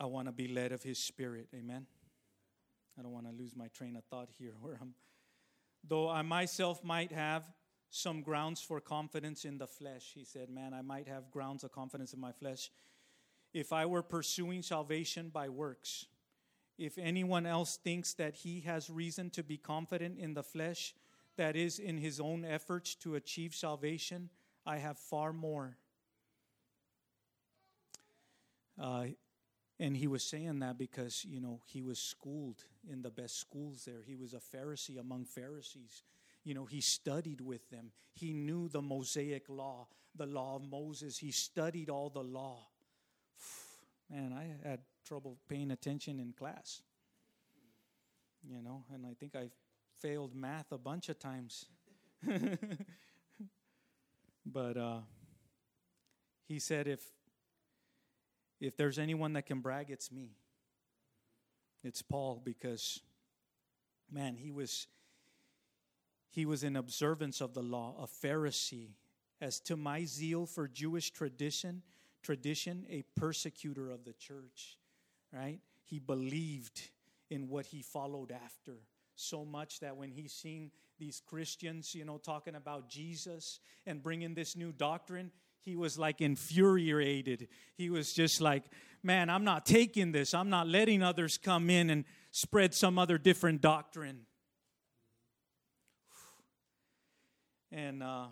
[0.00, 1.46] I want to be led of His Spirit.
[1.54, 1.86] Amen.
[2.98, 4.94] I don't want to lose my train of thought here where I'm.
[5.86, 7.44] Though I myself might have
[7.90, 11.72] some grounds for confidence in the flesh, he said, Man, I might have grounds of
[11.72, 12.70] confidence in my flesh
[13.52, 16.06] if I were pursuing salvation by works.
[16.76, 20.92] If anyone else thinks that he has reason to be confident in the flesh,
[21.36, 24.28] that is, in his own efforts to achieve salvation,
[24.66, 25.76] I have far more.
[28.80, 29.06] Uh,
[29.80, 33.84] and he was saying that because, you know, he was schooled in the best schools
[33.84, 34.02] there.
[34.06, 36.04] He was a Pharisee among Pharisees.
[36.44, 37.90] You know, he studied with them.
[38.12, 41.18] He knew the Mosaic law, the law of Moses.
[41.18, 42.68] He studied all the law.
[44.10, 46.82] Man, I had trouble paying attention in class.
[48.48, 49.48] You know, and I think I
[49.98, 51.66] failed math a bunch of times.
[54.46, 55.00] but uh,
[56.46, 57.00] he said, if
[58.64, 60.30] if there's anyone that can brag, it's me.
[61.82, 63.00] It's Paul because,
[64.10, 64.86] man, he was
[66.30, 68.94] he was in observance of the law, a Pharisee.
[69.40, 71.82] As to my zeal for Jewish tradition,
[72.22, 74.78] tradition, a persecutor of the church,
[75.32, 75.60] right?
[75.84, 76.80] He believed
[77.30, 78.78] in what he followed after
[79.16, 84.34] so much that when he seen these Christians, you know, talking about Jesus and bringing
[84.34, 85.30] this new doctrine,
[85.64, 87.48] he was like infuriated.
[87.76, 88.64] He was just like,
[89.02, 90.34] man, I'm not taking this.
[90.34, 94.26] I'm not letting others come in and spread some other different doctrine.
[97.72, 98.26] And uh,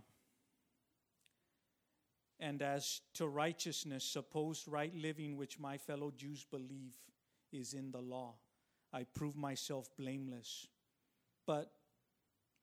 [2.38, 6.96] and as to righteousness, supposed right living, which my fellow Jews believe
[7.52, 8.34] is in the law,
[8.92, 10.66] I prove myself blameless.
[11.46, 11.70] But,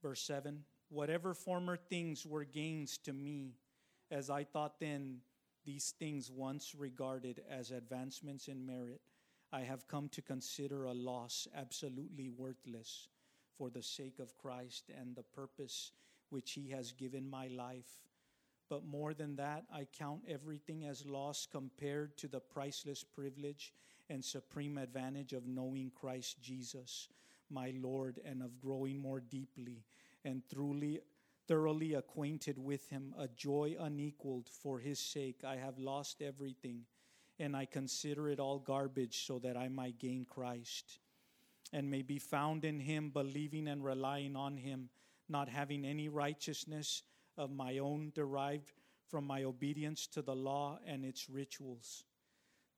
[0.01, 3.53] verse 7 whatever former things were gains to me,
[4.11, 5.17] as I thought then
[5.65, 9.01] these things once regarded as advancements in merit,
[9.51, 13.07] I have come to consider a loss absolutely worthless
[13.57, 15.91] for the sake of Christ and the purpose
[16.29, 17.89] which He has given my life.
[18.69, 23.73] But more than that, I count everything as loss compared to the priceless privilege
[24.09, 27.09] and supreme advantage of knowing Christ Jesus,
[27.49, 29.83] my Lord, and of growing more deeply
[30.23, 30.99] and truly
[31.49, 35.41] thoroughly acquainted with him, a joy unequaled for his sake.
[35.43, 36.83] I have lost everything,
[37.39, 40.99] and I consider it all garbage so that I might gain Christ
[41.73, 44.89] and may be found in him, believing and relying on him,
[45.27, 47.01] not having any righteousness
[47.35, 48.71] of my own derived
[49.09, 52.03] from my obedience to the law and its rituals,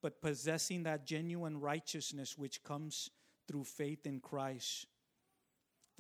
[0.01, 3.09] but possessing that genuine righteousness which comes
[3.49, 4.85] through faith in Christ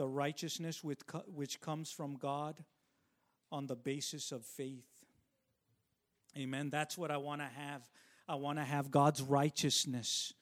[0.01, 2.55] the righteousness which comes from God
[3.51, 4.89] on the basis of faith.
[6.35, 6.71] Amen.
[6.71, 7.87] That's what I want to have.
[8.27, 10.33] I want to have God's righteousness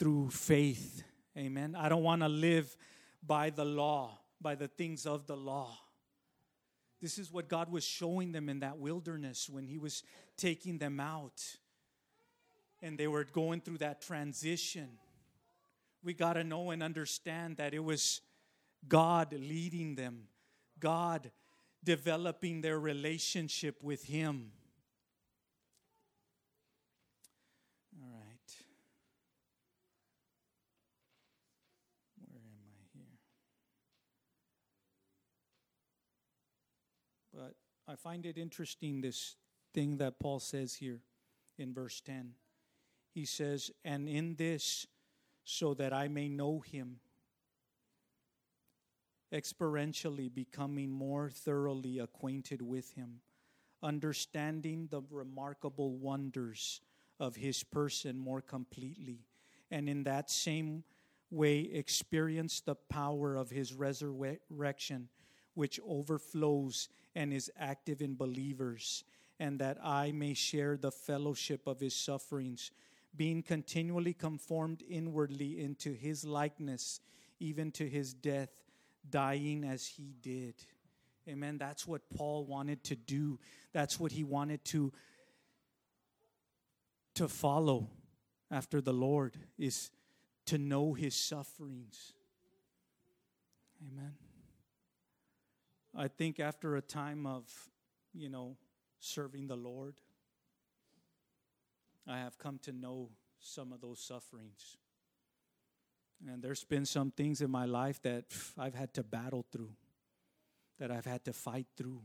[0.00, 1.04] through faith.
[1.36, 1.76] Amen.
[1.78, 2.76] I don't want to live
[3.24, 5.78] by the law, by the things of the law.
[7.00, 10.02] This is what God was showing them in that wilderness when He was
[10.36, 11.40] taking them out.
[12.82, 14.88] And they were going through that transition.
[16.02, 18.22] We got to know and understand that it was
[18.86, 20.28] God leading them,
[20.78, 21.30] God
[21.82, 24.52] developing their relationship with Him.
[28.00, 28.52] All right.
[32.30, 33.18] Where am I here?
[37.34, 37.54] But
[37.92, 39.36] I find it interesting this
[39.74, 41.00] thing that Paul says here
[41.58, 42.34] in verse 10.
[43.14, 44.86] He says, And in this,
[45.44, 47.00] so that I may know Him
[49.32, 53.20] experientially becoming more thoroughly acquainted with Him,
[53.82, 56.80] understanding the remarkable wonders
[57.20, 59.26] of His person more completely,
[59.70, 60.84] and in that same
[61.30, 65.08] way experience the power of His resurrection,
[65.54, 69.04] which overflows and is active in believers,
[69.38, 72.70] and that I may share the fellowship of His sufferings
[73.16, 77.00] being continually conformed inwardly into his likeness,
[77.40, 78.50] even to his death,
[79.10, 80.54] dying as he did.
[81.28, 81.58] Amen.
[81.58, 83.38] That's what Paul wanted to do.
[83.72, 84.92] That's what he wanted to
[87.14, 87.88] to follow
[88.48, 89.90] after the Lord is
[90.46, 92.12] to know his sufferings.
[93.86, 94.14] Amen.
[95.96, 97.44] I think after a time of,
[98.14, 98.56] you know,
[99.00, 99.94] serving the Lord,
[102.06, 104.76] I have come to know some of those sufferings.
[106.26, 108.24] And there's been some things in my life that
[108.58, 109.72] I've had to battle through,
[110.78, 112.02] that I've had to fight through.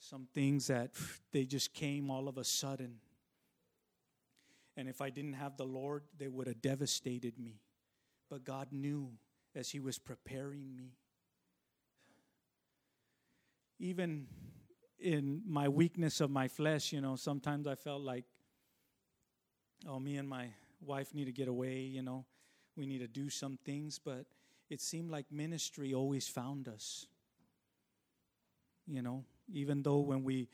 [0.00, 0.90] Some things that
[1.32, 2.96] they just came all of a sudden.
[4.76, 7.60] And if I didn't have the Lord, they would have devastated me.
[8.30, 9.10] But God knew
[9.54, 10.92] as He was preparing me.
[13.80, 14.26] Even
[14.98, 18.24] in my weakness of my flesh, you know, sometimes I felt like,
[19.86, 20.48] oh, me and my
[20.80, 22.24] wife need to get away, you know,
[22.76, 23.98] we need to do some things.
[23.98, 24.26] But
[24.70, 27.06] it seemed like ministry always found us.
[28.86, 30.48] You know, even though when we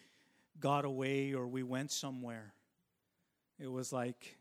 [0.60, 2.52] got away or we went somewhere,
[3.58, 4.36] it was like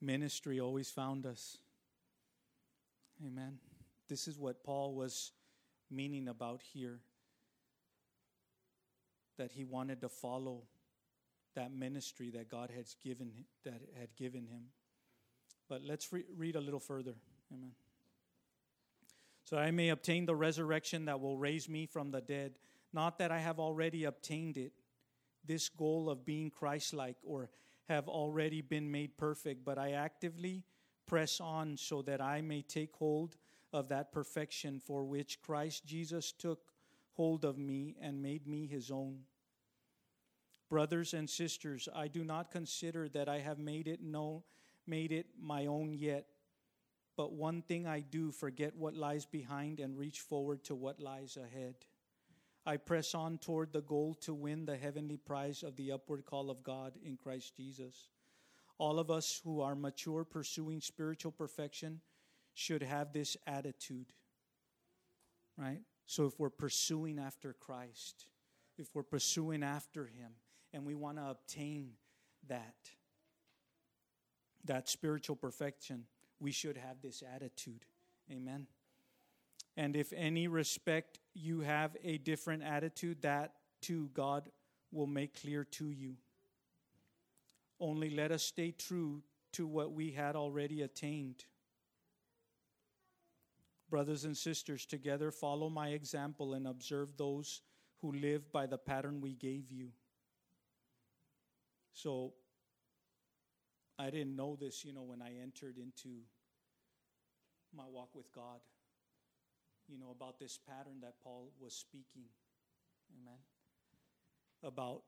[0.00, 1.58] ministry always found us.
[3.24, 3.58] Amen.
[4.08, 5.32] This is what Paul was
[5.90, 7.00] meaning about here
[9.38, 10.62] that he wanted to follow
[11.56, 13.32] that ministry that God has given
[13.64, 14.66] that had given him.
[15.68, 17.14] But let's re- read a little further.
[17.52, 17.72] Amen.
[19.44, 22.58] So I may obtain the resurrection that will raise me from the dead,
[22.92, 24.72] not that I have already obtained it,
[25.44, 27.50] this goal of being Christ-like or
[27.88, 30.64] have already been made perfect, but I actively
[31.06, 33.36] press on so that I may take hold
[33.72, 36.58] of that perfection for which Christ Jesus took
[37.12, 39.20] hold of me and made me his own.
[40.68, 44.42] Brothers and sisters, I do not consider that I have made it known,
[44.86, 46.26] made it my own yet.
[47.16, 51.36] But one thing I do, forget what lies behind and reach forward to what lies
[51.36, 51.76] ahead.
[52.66, 56.50] I press on toward the goal to win the heavenly prize of the upward call
[56.50, 58.08] of God in Christ Jesus.
[58.78, 62.00] All of us who are mature pursuing spiritual perfection
[62.54, 64.12] should have this attitude,
[65.56, 65.80] right?
[66.06, 68.26] So if we're pursuing after Christ,
[68.76, 70.32] if we're pursuing after Him,
[70.76, 71.92] and we want to obtain
[72.48, 72.74] that,
[74.66, 76.04] that spiritual perfection,
[76.38, 77.86] we should have this attitude.
[78.30, 78.66] Amen.
[79.74, 84.50] And if any respect you have a different attitude, that too God
[84.92, 86.16] will make clear to you.
[87.80, 89.22] Only let us stay true
[89.52, 91.46] to what we had already attained.
[93.88, 97.62] Brothers and sisters, together follow my example and observe those
[98.02, 99.88] who live by the pattern we gave you.
[101.96, 102.34] So,
[103.98, 106.20] I didn't know this, you know, when I entered into
[107.74, 108.60] my walk with God
[109.88, 112.24] you know, about this pattern that Paul was speaking.
[113.20, 113.38] Amen.
[114.62, 115.02] About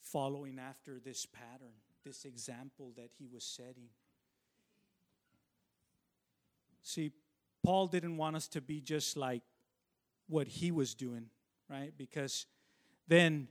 [0.00, 3.88] following after this pattern, this example that he was setting.
[6.82, 7.12] See,
[7.62, 9.42] Paul didn't want us to be just like
[10.28, 11.26] what he was doing,
[11.70, 11.92] right?
[11.96, 12.46] Because
[13.06, 13.48] then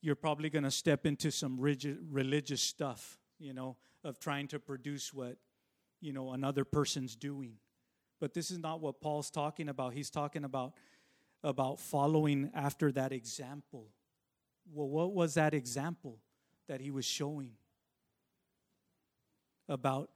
[0.00, 4.58] you're probably going to step into some rigid, religious stuff, you know, of trying to
[4.58, 5.36] produce what,
[6.00, 7.54] you know, another person's doing.
[8.20, 9.92] But this is not what Paul's talking about.
[9.94, 10.74] He's talking about
[11.44, 13.86] about following after that example.
[14.72, 16.18] Well, what was that example
[16.66, 17.52] that he was showing?
[19.68, 20.10] About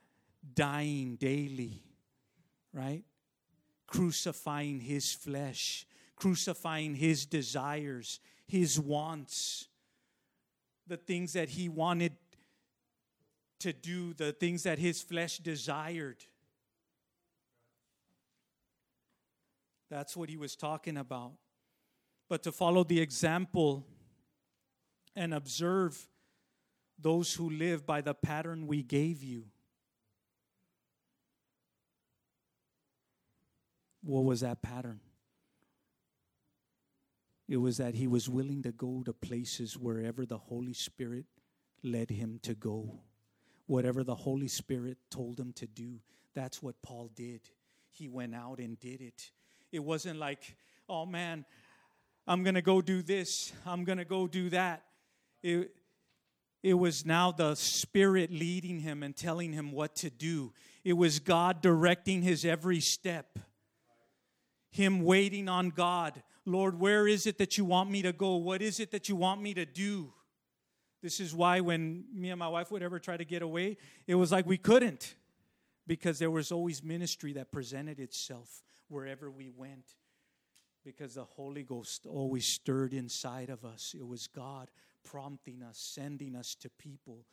[0.54, 1.82] dying daily,
[2.72, 3.04] right?
[3.86, 9.68] Crucifying his flesh, crucifying his desires, his wants,
[10.90, 12.12] the things that he wanted
[13.60, 16.16] to do, the things that his flesh desired.
[19.88, 21.34] That's what he was talking about.
[22.28, 23.86] But to follow the example
[25.14, 26.08] and observe
[26.98, 29.44] those who live by the pattern we gave you.
[34.02, 34.98] What was that pattern?
[37.50, 41.24] It was that he was willing to go to places wherever the Holy Spirit
[41.82, 43.00] led him to go.
[43.66, 45.98] Whatever the Holy Spirit told him to do,
[46.32, 47.40] that's what Paul did.
[47.90, 49.32] He went out and did it.
[49.72, 50.56] It wasn't like,
[50.88, 51.44] oh man,
[52.24, 54.84] I'm going to go do this, I'm going to go do that.
[55.42, 55.74] It,
[56.62, 60.52] it was now the Spirit leading him and telling him what to do.
[60.84, 63.40] It was God directing his every step.
[64.70, 66.22] Him waiting on God.
[66.50, 68.36] Lord, where is it that you want me to go?
[68.36, 70.12] What is it that you want me to do?
[71.02, 74.16] This is why when me and my wife would ever try to get away, it
[74.16, 75.14] was like we couldn't
[75.86, 79.94] because there was always ministry that presented itself wherever we went
[80.84, 83.94] because the Holy Ghost always stirred inside of us.
[83.98, 84.70] It was God
[85.04, 87.24] prompting us, sending us to people.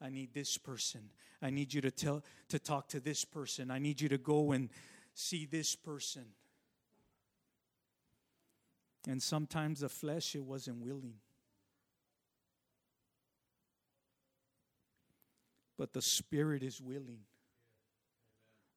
[0.00, 1.10] I need this person.
[1.42, 3.70] I need you to tell to talk to this person.
[3.70, 4.70] I need you to go and
[5.14, 6.24] see this person.
[9.08, 11.14] And sometimes the flesh it wasn't willing.
[15.78, 17.20] But the spirit is willing.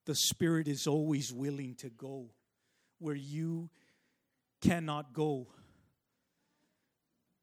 [0.06, 2.30] The spirit is always willing to go
[3.00, 3.70] where you
[4.62, 5.48] cannot go,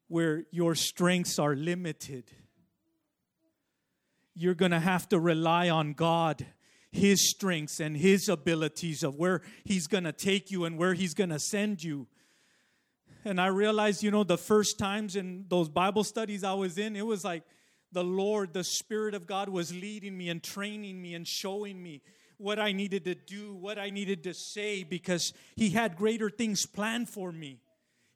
[0.07, 2.31] where your strengths are limited.
[4.33, 6.45] You're going to have to rely on God,
[6.91, 11.13] His strengths and His abilities of where He's going to take you and where He's
[11.13, 12.07] going to send you.
[13.23, 16.95] And I realized, you know, the first times in those Bible studies I was in,
[16.95, 17.43] it was like
[17.91, 22.01] the Lord, the Spirit of God was leading me and training me and showing me
[22.37, 26.65] what I needed to do, what I needed to say, because He had greater things
[26.65, 27.59] planned for me.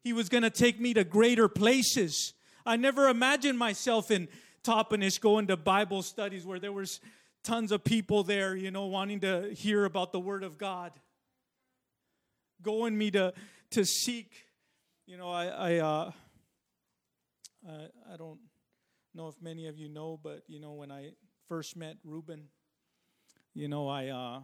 [0.02, 2.32] He was going to take me to greater places.
[2.64, 4.28] I never imagined myself in
[4.64, 7.00] Toppenish going to Bible studies where there was
[7.44, 10.92] tons of people there, you know, wanting to hear about the Word of God.
[12.62, 13.32] Going me to
[13.70, 14.45] to seek,
[15.06, 16.10] you know, I I uh,
[17.66, 17.72] I,
[18.12, 18.40] I don't
[19.14, 21.12] know if many of you know, but you know, when I
[21.48, 22.48] first met Ruben,
[23.54, 24.40] you know, I uh,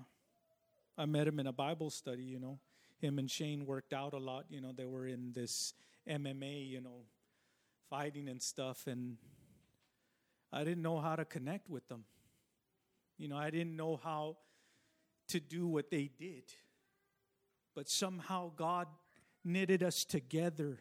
[0.97, 2.23] I met him in a Bible study.
[2.23, 2.61] You know,
[2.99, 4.45] him and Shane worked out a lot.
[4.51, 5.75] You know, they were in this
[6.09, 6.71] MMA.
[6.71, 7.03] You know,
[7.91, 9.17] fighting and stuff, and
[10.53, 12.05] I didn't know how to connect with them.
[13.19, 14.37] You know, I didn't know how
[15.29, 16.45] to do what they did,
[17.75, 18.87] but somehow God
[19.45, 20.79] knitted us together.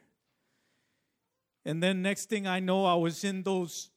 [1.66, 3.90] And then next thing I know, I was in those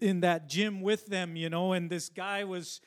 [0.00, 2.80] in that gym with them, you know, and this guy was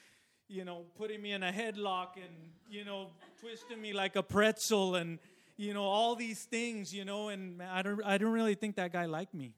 [0.50, 4.96] you know, putting me in a headlock and, you know, twisting me like a pretzel
[4.96, 5.20] and,
[5.58, 8.94] you know, all these things, you know, and I don't, I don't really think that
[8.94, 9.54] guy liked me.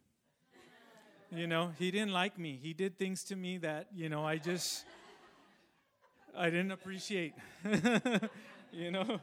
[1.32, 2.60] You know, he didn't like me.
[2.62, 4.84] He did things to me that, you know, I just,
[6.36, 7.34] I didn't appreciate.
[8.72, 9.20] you know,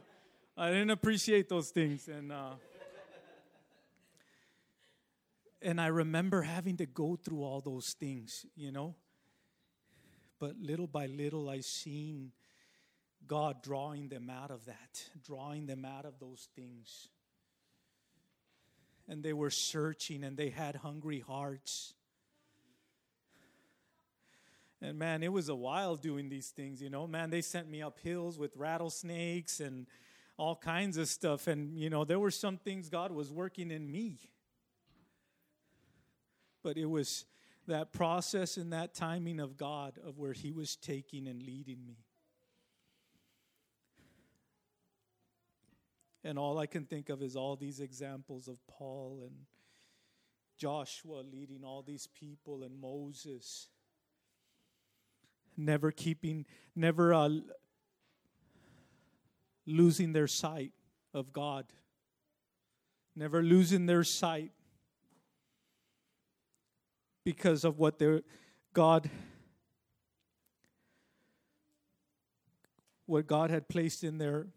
[0.57, 2.07] I didn't appreciate those things.
[2.07, 2.55] And, uh,
[5.61, 8.95] and I remember having to go through all those things, you know
[10.39, 12.31] but little by little, I seen
[13.27, 17.09] God drawing them out of that, drawing them out of those things.
[19.07, 21.93] And they were searching and they had hungry hearts.
[24.81, 27.07] And man, it was a while doing these things, you know.
[27.07, 29.87] Man, they sent me up hills with rattlesnakes and
[30.37, 31.47] all kinds of stuff.
[31.47, 34.19] And, you know, there were some things God was working in me.
[36.63, 37.25] But it was
[37.67, 41.97] that process and that timing of God of where He was taking and leading me.
[46.23, 49.33] And all I can think of is all these examples of Paul and
[50.57, 53.69] Joshua leading all these people and Moses.
[55.55, 57.29] Never keeping, never uh,
[59.67, 60.71] losing their sight
[61.13, 61.65] of God.
[63.15, 64.51] Never losing their sight
[67.23, 68.21] because of what their
[68.73, 69.09] God
[73.05, 74.47] what God had placed in their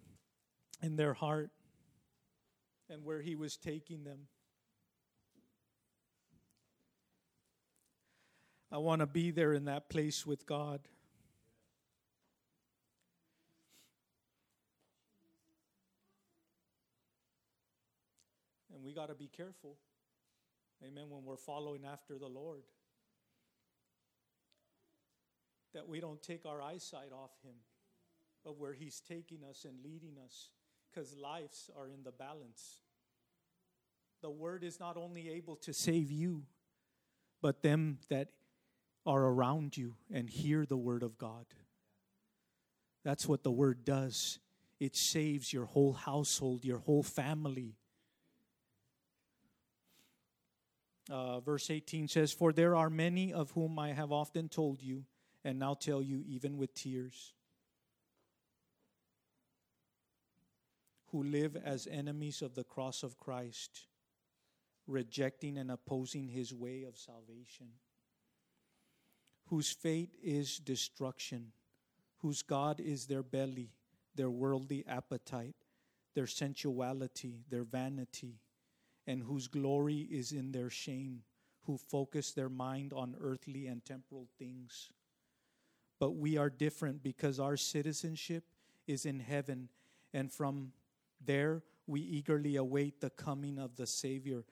[0.83, 1.51] in their heart
[2.89, 4.27] and where he was taking them.
[8.73, 10.81] I want to be there in that place with God.
[18.81, 19.77] And we got to be careful.
[20.83, 21.11] Amen.
[21.11, 22.63] When we're following after the Lord,
[25.75, 27.57] that we don't take our eyesight off Him,
[28.47, 30.53] of where He's taking us and leading us,
[30.91, 32.81] because lives are in the balance.
[34.23, 36.45] The Word is not only able to save you,
[37.43, 38.29] but them that
[39.05, 41.45] are around you and hear the Word of God.
[43.05, 44.39] That's what the Word does.
[44.79, 47.75] It saves your whole household, your whole family.
[51.11, 55.05] Uh, verse 18 says, For there are many of whom I have often told you,
[55.45, 57.35] and now tell you even with tears,
[61.11, 63.87] who live as enemies of the cross of Christ,
[64.87, 67.71] rejecting and opposing his way of salvation,
[69.47, 71.53] whose fate is destruction,
[72.19, 73.73] whose God is their belly,
[74.15, 75.57] their worldly appetite,
[76.15, 78.39] their sensuality, their vanity
[79.11, 81.23] and whose glory is in their shame,
[81.67, 84.89] who focus their mind on earthly and temporal things.
[85.99, 88.45] But we are different because our citizenship
[88.87, 89.69] is in heaven,
[90.15, 90.71] and from
[91.27, 94.45] there we eagerly await the coming of the Savior,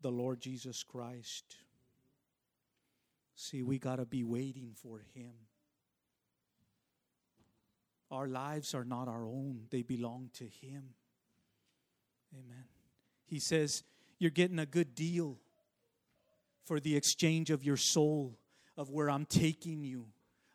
[0.00, 1.54] the Lord Jesus Christ.
[3.36, 5.34] See, we got to be waiting for Him.
[8.10, 10.94] Our lives are not our own, they belong to Him.
[12.34, 12.64] Amen.
[13.24, 13.84] He says,
[14.20, 15.38] You're getting a good deal
[16.66, 18.38] for the exchange of your soul,
[18.76, 20.06] of where I'm taking you.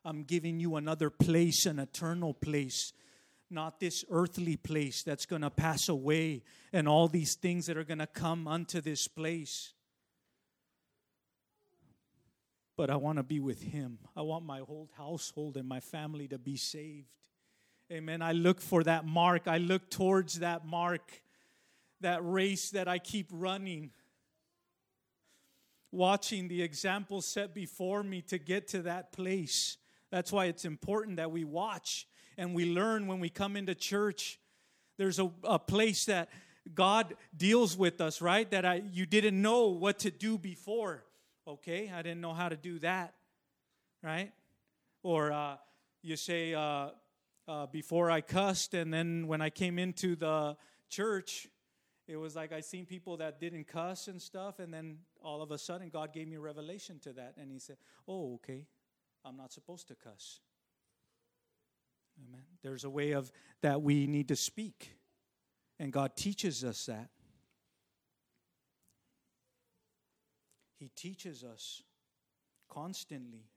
[0.06, 2.94] I'm giving you another place, an eternal place,
[3.50, 7.84] not this earthly place that's going to pass away and all these things that are
[7.84, 9.74] going to come unto this place.
[12.78, 13.98] But I want to be with Him.
[14.16, 17.08] I want my whole household and my family to be saved.
[17.92, 18.22] Amen.
[18.22, 19.48] I look for that mark.
[19.48, 21.22] I look towards that mark,
[22.02, 23.92] that race that I keep running,
[25.92, 29.78] watching the example set before me to get to that place.
[30.12, 34.40] That's why it's important that we watch and we learn when we come into church.
[34.98, 36.30] There's a, a place that
[36.74, 38.50] God deals with us, right?
[38.50, 41.04] That I you didn't know what to do before.
[41.48, 43.14] Okay, I didn't know how to do that,
[44.02, 44.32] right?
[45.04, 45.58] Or uh,
[46.02, 46.90] you say, uh,
[47.48, 50.58] uh, before I cussed, and then when I came into the
[50.90, 51.48] church,
[52.08, 55.52] it was like I seen people that didn't cuss and stuff, and then all of
[55.52, 57.78] a sudden God gave me revelation to that, and He said,
[58.08, 58.68] "Oh, okay,
[59.24, 60.40] I'm not supposed to cuss."
[62.28, 62.46] Amen.
[62.62, 63.32] There's a way of
[63.62, 64.98] that we need to speak,
[65.80, 67.10] and God teaches us that.
[70.78, 71.82] He teaches us
[72.70, 73.50] constantly.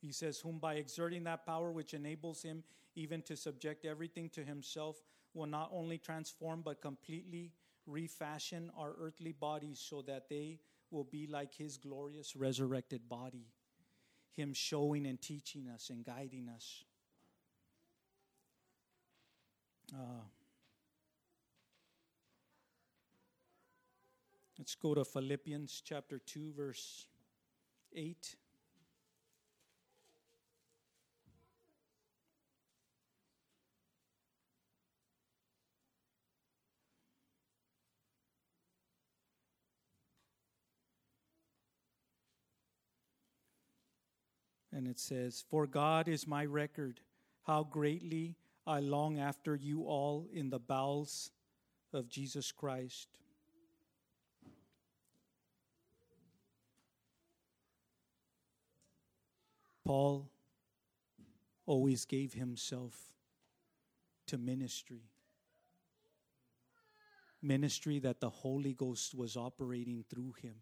[0.00, 2.64] He says, Whom by exerting that power which enables him
[2.94, 5.02] even to subject everything to himself
[5.34, 7.52] will not only transform but completely
[7.86, 10.58] refashion our earthly bodies so that they
[10.90, 13.46] will be like his glorious resurrected body.
[14.36, 16.84] Him showing and teaching us and guiding us.
[19.92, 20.22] Uh,
[24.58, 27.06] let's go to Philippians chapter 2, verse
[27.94, 28.36] 8.
[44.80, 47.00] And it says, For God is my record,
[47.42, 48.34] how greatly
[48.66, 51.32] I long after you all in the bowels
[51.92, 53.08] of Jesus Christ.
[59.84, 60.30] Paul
[61.66, 62.94] always gave himself
[64.28, 65.10] to ministry.
[67.42, 70.54] Ministry that the Holy Ghost was operating through him.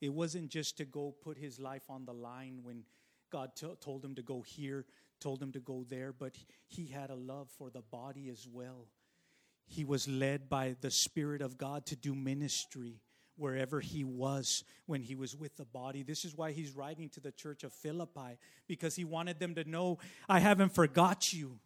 [0.00, 2.84] It wasn't just to go put his life on the line when
[3.30, 4.86] God t- told him to go here,
[5.20, 6.36] told him to go there, but
[6.66, 8.86] he had a love for the body as well.
[9.66, 13.00] He was led by the Spirit of God to do ministry
[13.36, 16.02] wherever he was when he was with the body.
[16.02, 19.68] This is why he's writing to the church of Philippi, because he wanted them to
[19.68, 21.58] know, I haven't forgot you.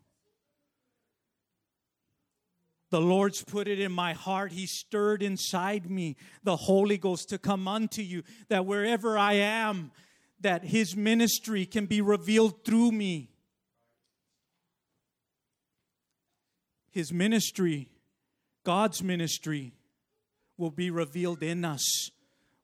[2.92, 4.52] The Lord's put it in my heart.
[4.52, 6.14] He stirred inside me
[6.44, 9.92] the Holy Ghost to come unto you, that wherever I am,
[10.42, 13.30] that His ministry can be revealed through me.
[16.90, 17.88] His ministry,
[18.62, 19.72] God's ministry,
[20.58, 22.10] will be revealed in us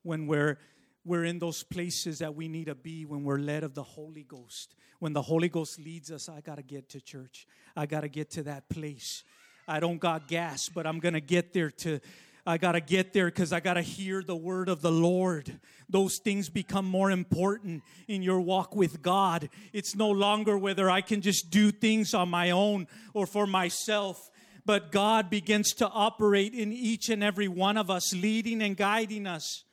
[0.03, 0.59] when we're
[1.07, 4.25] we're in those places that we need to be when we're led of the Holy
[4.25, 4.75] Ghost.
[4.99, 7.47] When the Holy Ghost leads us, I got to get to church.
[7.75, 9.25] I got to get to that place.
[9.69, 12.01] I don't got gas, but I'm going to get there to
[12.49, 15.61] I got to get there because I got to hear the word of the Lord.
[15.91, 19.51] Those things become more important in your walk with God.
[19.75, 24.31] It's no longer whether I can just do things on my own or for myself,
[24.65, 29.27] but God begins to operate in each and every one of us, leading and guiding
[29.27, 29.65] us.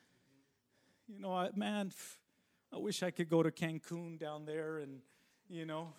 [1.08, 1.92] You know, man,
[2.70, 4.98] I wish I could go to Cancun down there and,
[5.48, 5.94] you know,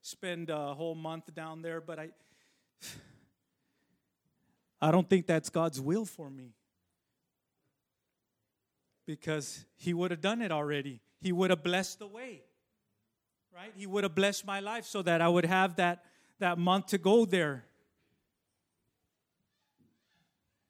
[0.00, 2.08] spend a whole month down there, but I.
[4.84, 6.52] I don't think that's God's will for me.
[9.06, 11.00] Because He would have done it already.
[11.22, 12.42] He would have blessed the way.
[13.54, 13.72] Right?
[13.74, 16.04] He would have blessed my life so that I would have that,
[16.38, 17.64] that month to go there.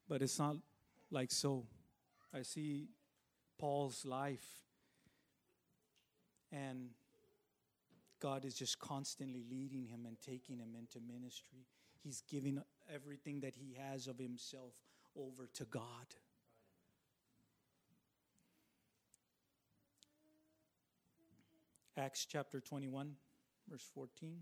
[0.07, 0.55] But it's not
[1.11, 1.65] like so.
[2.33, 2.87] I see
[3.57, 4.47] Paul's life,
[6.53, 6.91] and
[8.21, 11.65] God is just constantly leading him and taking him into ministry
[12.05, 12.61] he's giving
[12.93, 14.73] everything that he has of himself
[15.17, 15.81] over to God.
[21.97, 23.15] Acts chapter 21,
[23.69, 24.37] verse 14.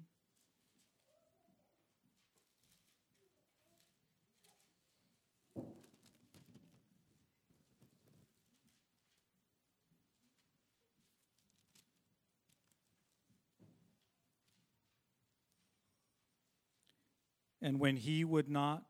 [17.64, 18.84] And when he would not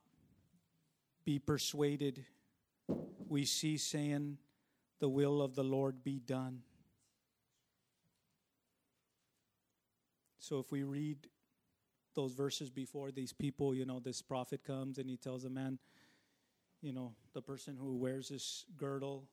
[1.23, 2.25] be persuaded,
[3.29, 4.39] we see saying,
[4.99, 6.63] The will of the Lord be done.
[10.39, 11.27] So if we read
[12.15, 15.77] those verses before, these people, you know, this prophet comes and he tells a man,
[16.81, 19.29] you know, the person who wears this girdle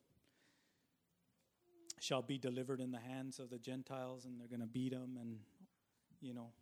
[1.98, 5.16] shall be delivered in the hands of the Gentiles and they're going to beat him
[5.18, 5.38] and,
[6.20, 6.52] you know,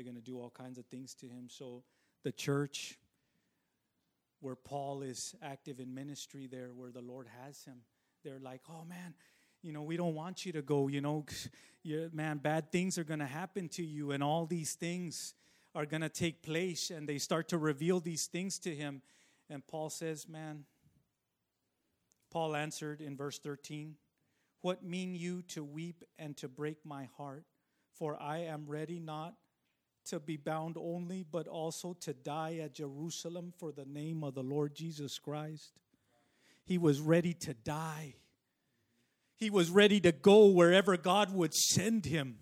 [0.00, 1.48] they're going to do all kinds of things to him.
[1.50, 1.82] So
[2.24, 2.98] the church,
[4.40, 7.82] where Paul is active in ministry there, where the Lord has him,
[8.24, 9.12] they're like, oh man,
[9.62, 11.26] you know, we don't want you to go, you know,
[12.14, 15.34] man, bad things are going to happen to you, and all these things
[15.74, 16.88] are going to take place.
[16.88, 19.02] And they start to reveal these things to him.
[19.50, 20.64] And Paul says, man,
[22.30, 23.96] Paul answered in verse 13,
[24.62, 27.44] What mean you to weep and to break my heart?
[27.92, 29.34] For I am ready not
[30.06, 34.42] to be bound only, but also to die at Jerusalem for the name of the
[34.42, 35.72] Lord Jesus Christ.
[36.64, 38.14] He was ready to die.
[39.36, 42.38] He was ready to go wherever God would send him.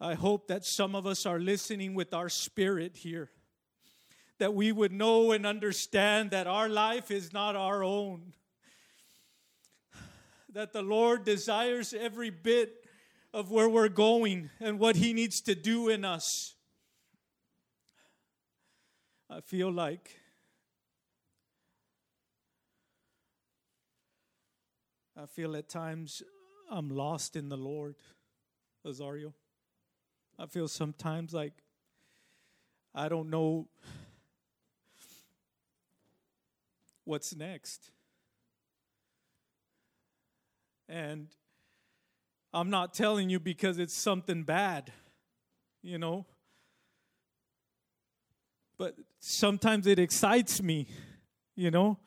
[0.00, 3.30] I hope that some of us are listening with our spirit here,
[4.38, 8.32] that we would know and understand that our life is not our own,
[10.52, 12.81] that the Lord desires every bit
[13.32, 16.54] of where we're going and what He needs to do in us.
[19.30, 20.18] I feel like
[25.16, 26.22] I feel at times
[26.70, 27.96] I'm lost in the Lord,
[28.84, 29.32] Azario.
[30.38, 31.52] I feel sometimes like
[32.94, 33.68] I don't know
[37.04, 37.90] what's next.
[40.88, 41.28] And
[42.54, 44.92] I'm not telling you because it's something bad,
[45.82, 46.26] you know.
[48.76, 50.88] But sometimes it excites me,
[51.56, 51.98] you know.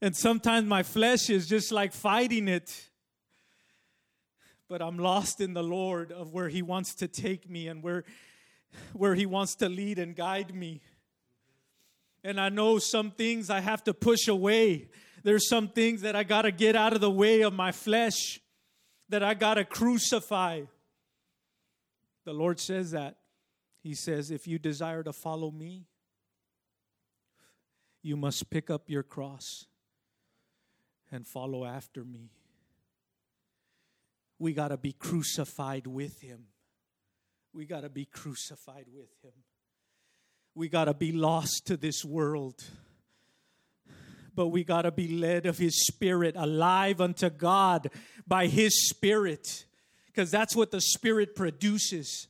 [0.00, 2.90] And sometimes my flesh is just like fighting it.
[4.68, 8.04] But I'm lost in the Lord of where He wants to take me and where,
[8.94, 10.80] where He wants to lead and guide me.
[12.22, 14.88] And I know some things I have to push away.
[15.22, 18.40] There's some things that I got to get out of the way of my flesh
[19.14, 20.62] that I got to crucify.
[22.24, 23.18] The Lord says that.
[23.80, 25.86] He says, if you desire to follow me,
[28.02, 29.66] you must pick up your cross
[31.12, 32.32] and follow after me.
[34.40, 36.46] We got to be crucified with him.
[37.52, 39.44] We got to be crucified with him.
[40.56, 42.64] We got to be lost to this world
[44.34, 47.90] but we got to be led of His Spirit, alive unto God
[48.26, 49.64] by His Spirit,
[50.06, 52.28] because that's what the Spirit produces.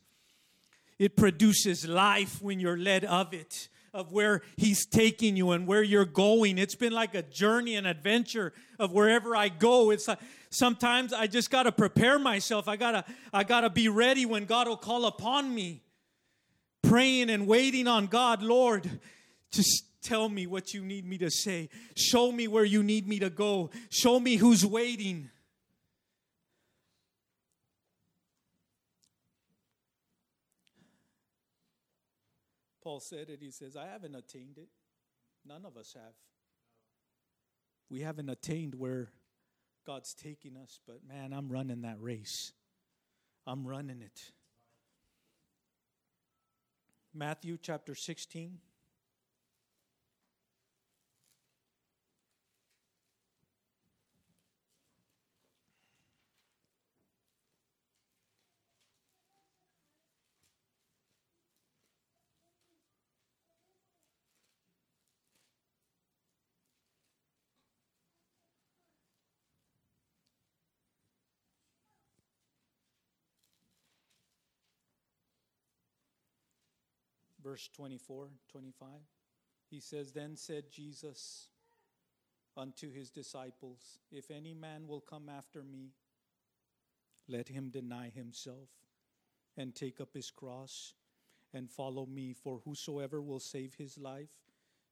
[0.99, 5.83] It produces life when you're led of it, of where He's taking you and where
[5.83, 6.59] you're going.
[6.59, 9.91] It's been like a journey, an adventure of wherever I go.
[9.91, 10.21] It's like
[10.51, 12.69] sometimes I just got to prepare myself.
[12.69, 15.83] I gotta, I gotta be ready when God will call upon me.
[16.83, 19.01] Praying and waiting on God, Lord,
[19.51, 21.71] just Tell me what you need me to say.
[21.97, 23.71] Show me where you need me to go.
[23.89, 25.31] Show me who's waiting.
[32.83, 33.39] Paul said it.
[33.41, 34.69] He says, I haven't attained it.
[35.47, 36.13] None of us have.
[37.89, 39.09] We haven't attained where
[39.87, 42.53] God's taking us, but man, I'm running that race.
[43.47, 44.21] I'm running it.
[47.15, 48.59] Matthew chapter 16.
[77.45, 78.89] Verse 24, 25.
[79.71, 81.49] He says, Then said Jesus
[82.57, 85.91] unto his disciples, If any man will come after me,
[87.29, 88.71] let him deny himself
[89.57, 90.95] and take up his cross
[91.53, 92.33] and follow me.
[92.33, 94.33] For whosoever will save his life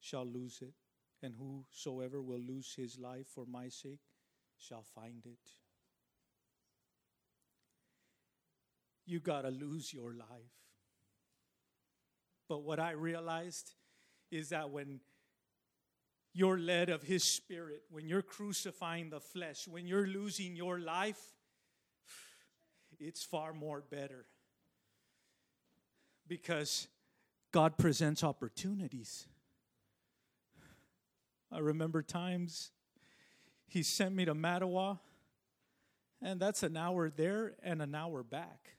[0.01, 0.75] shall lose it,
[1.23, 4.01] and whosoever will lose his life for my sake
[4.59, 5.51] shall find it.
[9.07, 10.29] you got to lose your life.
[12.53, 13.73] But what I realized
[14.31, 15.01] is that when
[16.35, 21.19] you're led of His Spirit, when you're crucifying the flesh, when you're losing your life,
[23.01, 24.27] it's far more better.
[26.29, 26.89] Because
[27.53, 29.27] God presents opportunities.
[31.51, 32.71] I remember times
[33.67, 34.99] He sent me to Mattawa,
[36.21, 38.77] and that's an hour there and an hour back.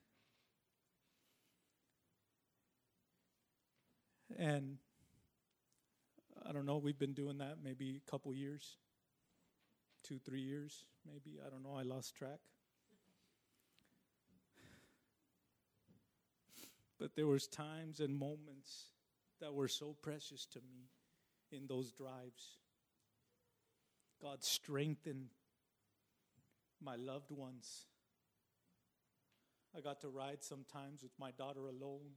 [4.37, 4.77] And
[6.47, 8.77] I don't know, we've been doing that maybe a couple years,
[10.03, 11.39] two, three years, maybe.
[11.45, 12.39] I don't know, I lost track.
[16.99, 18.85] But there was times and moments
[19.41, 20.89] that were so precious to me
[21.51, 22.59] in those drives.
[24.21, 25.27] God strengthened
[26.81, 27.87] my loved ones.
[29.75, 32.11] I got to ride sometimes with my daughter alone.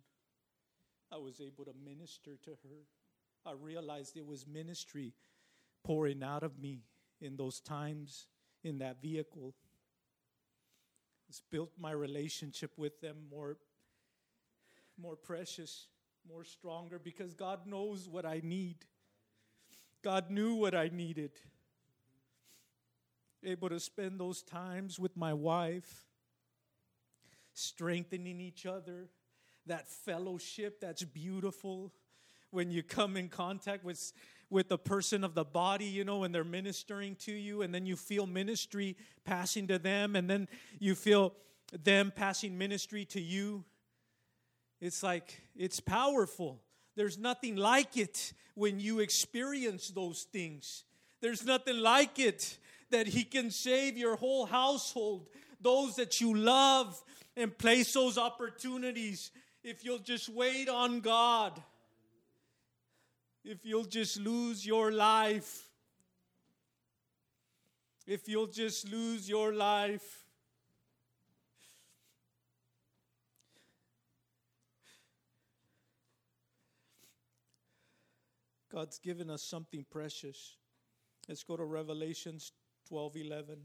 [1.12, 2.86] I was able to minister to her.
[3.44, 5.14] I realized it was ministry
[5.84, 6.82] pouring out of me
[7.20, 8.26] in those times
[8.64, 9.54] in that vehicle.
[11.28, 13.56] It's built my relationship with them more,
[15.00, 15.86] more precious,
[16.28, 18.78] more stronger because God knows what I need.
[20.02, 21.32] God knew what I needed.
[23.44, 26.06] Able to spend those times with my wife,
[27.54, 29.08] strengthening each other,
[29.66, 31.92] that fellowship that's beautiful
[32.50, 34.12] when you come in contact with
[34.48, 37.86] with the person of the body, you know, when they're ministering to you, and then
[37.86, 40.48] you feel ministry passing to them, and then
[40.78, 41.32] you feel
[41.82, 43.64] them passing ministry to you.
[44.80, 46.60] It's like, it's powerful.
[46.94, 50.84] There's nothing like it when you experience those things.
[51.20, 52.58] There's nothing like it
[52.90, 55.28] that He can save your whole household,
[55.60, 57.02] those that you love,
[57.36, 59.32] and place those opportunities
[59.66, 61.60] if you'll just wait on God
[63.44, 65.70] if you'll just lose your life,
[68.06, 70.24] if you'll just lose your life.
[78.68, 80.56] God's given us something precious.
[81.28, 82.52] Let's go to Revelations
[82.88, 83.58] 12 11.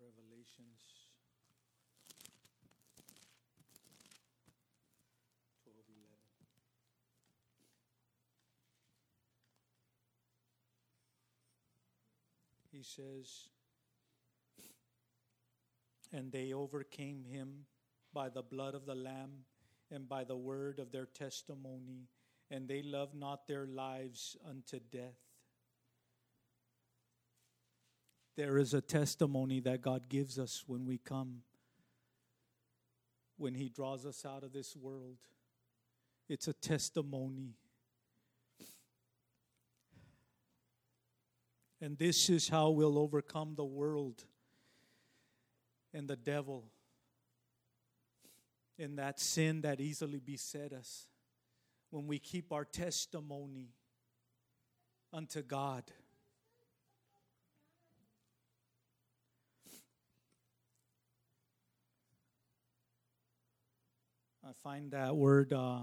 [0.00, 0.80] Revelations
[5.64, 6.10] 12 11.
[12.80, 13.50] He says,
[16.14, 17.66] And they overcame him
[18.14, 19.44] by the blood of the Lamb
[19.90, 22.08] and by the word of their testimony,
[22.50, 25.18] and they loved not their lives unto death.
[28.38, 31.42] There is a testimony that God gives us when we come,
[33.36, 35.18] when He draws us out of this world.
[36.30, 37.56] It's a testimony.
[41.80, 44.24] And this is how we'll overcome the world
[45.94, 46.64] and the devil
[48.78, 51.06] and that sin that easily beset us
[51.90, 53.74] when we keep our testimony
[55.12, 55.84] unto God.
[64.42, 65.80] I find that word, uh,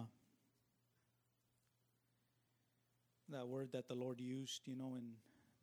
[3.30, 5.14] that word that the Lord used, you know, in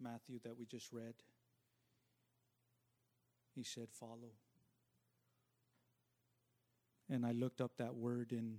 [0.01, 1.15] Matthew that we just read.
[3.55, 4.33] He said, follow.
[7.09, 8.59] And I looked up that word in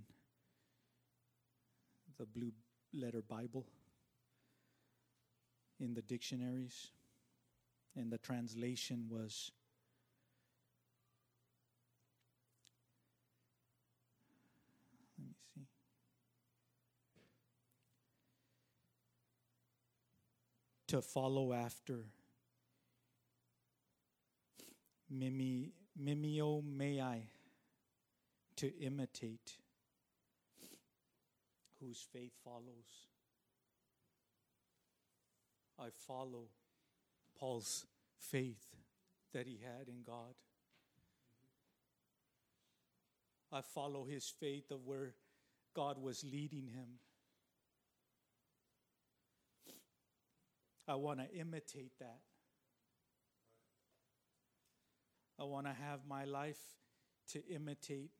[2.18, 2.52] the blue
[2.94, 3.66] letter Bible,
[5.78, 6.88] in the dictionaries,
[7.94, 9.50] and the translation was
[20.96, 22.06] to follow after.
[25.10, 26.62] Mimi, mimio
[27.02, 27.20] I
[28.56, 29.58] to imitate,
[31.80, 33.04] whose faith follows.
[35.78, 36.46] I follow
[37.38, 37.84] Paul's
[38.18, 38.64] faith
[39.34, 40.34] that he had in God.
[43.52, 45.12] I follow his faith of where
[45.74, 47.00] God was leading him.
[50.88, 52.20] I want to imitate that.
[55.38, 56.60] I want to have my life
[57.32, 58.10] to imitate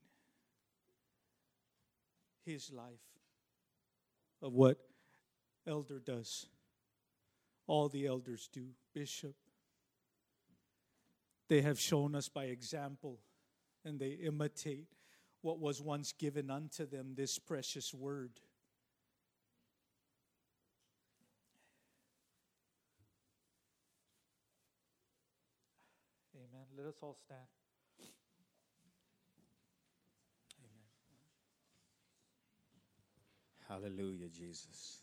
[2.45, 3.01] his life
[4.41, 4.77] of what
[5.65, 6.47] elder does.
[7.65, 9.35] All the elders do, bishop.
[11.49, 13.19] They have shown us by example
[13.85, 14.87] and they imitate
[15.41, 18.31] what was once given unto them, this precious word.
[26.35, 26.65] Amen.
[26.77, 27.41] Let us all stand.
[33.67, 33.81] Amen.
[33.81, 34.99] Hallelujah, Jesus.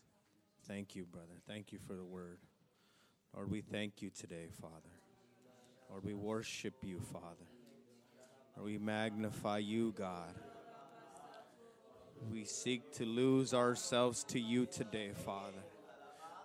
[0.69, 1.33] Thank you, brother.
[1.45, 2.37] Thank you for the word.
[3.35, 4.73] Lord, we thank you today, Father.
[5.89, 7.49] Lord, we worship you, Father.
[8.55, 10.33] Lord, we magnify you, God.
[12.31, 15.63] We seek to lose ourselves to you today, Father.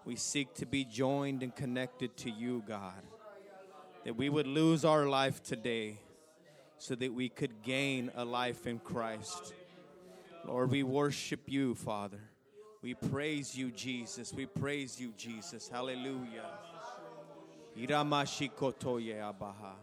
[0.04, 3.04] We seek to be joined and connected to you, God.
[4.04, 5.98] That we would lose our life today
[6.78, 9.52] so that we could gain a life in Christ.
[10.46, 12.20] Lord, we worship you, Father.
[12.82, 14.32] We praise you, Jesus.
[14.32, 15.68] We praise you, Jesus.
[15.68, 16.46] Hallelujah.
[17.76, 19.74] Iramashikotoye abaha.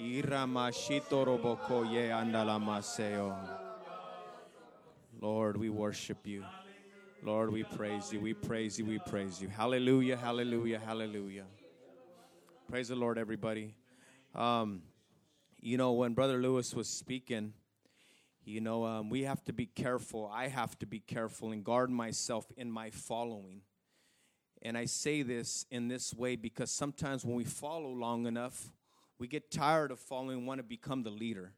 [0.00, 3.36] Iramashitorobokoye andalamaseo.
[5.20, 6.46] Lord, we worship you.
[7.22, 8.20] Lord, we praise you.
[8.20, 8.86] We praise you.
[8.86, 9.48] We praise you.
[9.48, 10.16] Hallelujah.
[10.16, 10.80] Hallelujah.
[10.80, 11.44] Hallelujah.
[12.72, 13.74] Praise the Lord, everybody.
[14.34, 14.80] Um,
[15.60, 17.52] you know, when Brother Lewis was speaking,
[18.46, 20.30] you know, um, we have to be careful.
[20.32, 23.60] I have to be careful and guard myself in my following.
[24.62, 28.72] And I say this in this way because sometimes when we follow long enough,
[29.18, 31.52] we get tired of following want to become the leader.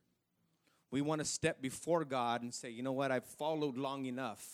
[0.90, 4.44] We want to step before God and say, you know what, I've followed long enough.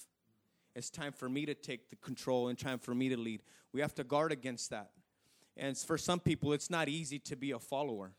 [0.76, 3.40] It's time for me to take the control and time for me to lead.
[3.72, 4.90] We have to guard against that.
[5.56, 8.12] And for some people, it's not easy to be a follower.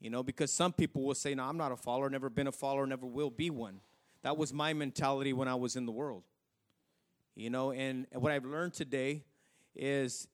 [0.00, 2.52] You know, because some people will say, No, I'm not a follower, never been a
[2.52, 3.80] follower, never will be one.
[4.22, 6.24] That was my mentality when I was in the world.
[7.34, 9.24] You know, and what I've learned today
[9.74, 10.28] is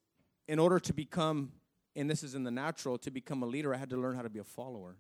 [0.49, 1.53] in order to become,
[1.95, 4.23] and this is in the natural, to become a leader, I had to learn how
[4.23, 4.97] to be a follower.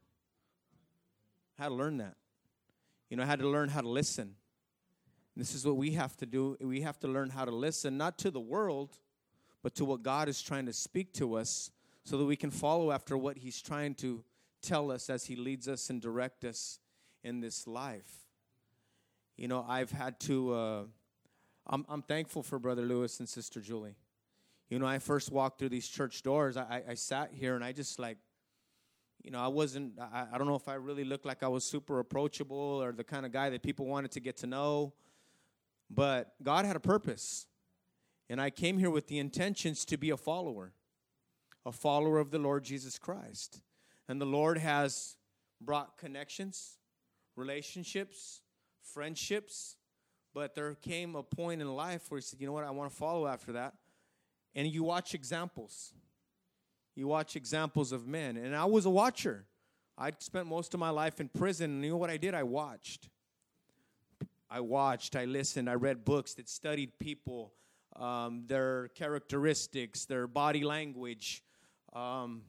[1.58, 2.16] I had to learn that.
[3.08, 4.34] You know, I had to learn how to listen.
[5.36, 6.56] This is what we have to do.
[6.60, 8.98] We have to learn how to listen, not to the world,
[9.66, 11.72] but to what God is trying to speak to us
[12.04, 14.22] so that we can follow after what He's trying to
[14.62, 16.78] tell us as He leads us and direct us
[17.24, 18.28] in this life.
[19.36, 20.82] You know, I've had to, uh,
[21.66, 23.96] I'm, I'm thankful for Brother Lewis and Sister Julie.
[24.70, 27.72] You know, I first walked through these church doors, I, I sat here and I
[27.72, 28.18] just like,
[29.24, 31.64] you know, I wasn't, I, I don't know if I really looked like I was
[31.64, 34.92] super approachable or the kind of guy that people wanted to get to know,
[35.90, 37.48] but God had a purpose.
[38.28, 40.72] And I came here with the intentions to be a follower,
[41.64, 43.60] a follower of the Lord Jesus Christ.
[44.08, 45.16] And the Lord has
[45.60, 46.78] brought connections,
[47.36, 48.40] relationships,
[48.82, 49.76] friendships.
[50.34, 52.90] But there came a point in life where he said, you know what, I want
[52.90, 53.74] to follow after that.
[54.54, 55.92] And you watch examples.
[56.94, 58.36] You watch examples of men.
[58.36, 59.44] And I was a watcher.
[59.98, 61.70] I'd spent most of my life in prison.
[61.70, 62.34] And you know what I did?
[62.34, 63.08] I watched.
[64.48, 67.52] I watched, I listened, I read books that studied people,
[67.98, 71.42] um, their characteristics, their body language,
[71.92, 72.42] um,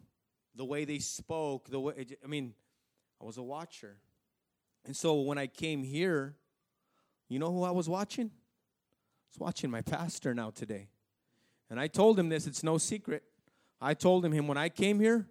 [0.56, 2.54] the way they spoke, the way, I mean,
[3.22, 3.98] I was a watcher.
[4.86, 6.36] And so when I came here,
[7.30, 8.28] you know who I was watching?
[8.28, 10.90] I was watching my pastor now today.
[11.70, 13.24] And I told him this, it's no secret.
[13.82, 15.28] I told him, him when I came here,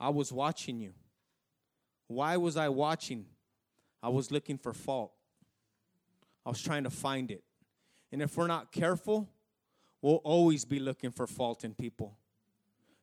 [0.00, 0.92] I was watching you.
[2.08, 3.26] Why was I watching?
[4.02, 5.12] I was looking for fault.
[6.44, 7.42] I was trying to find it.
[8.10, 9.28] And if we're not careful,
[10.02, 12.16] we'll always be looking for fault in people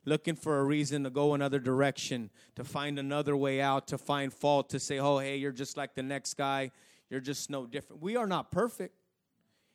[0.05, 4.31] looking for a reason to go another direction, to find another way out, to find
[4.31, 6.71] fault, to say, oh, hey, you're just like the next guy.
[7.09, 8.01] You're just no different.
[8.01, 8.95] We are not perfect.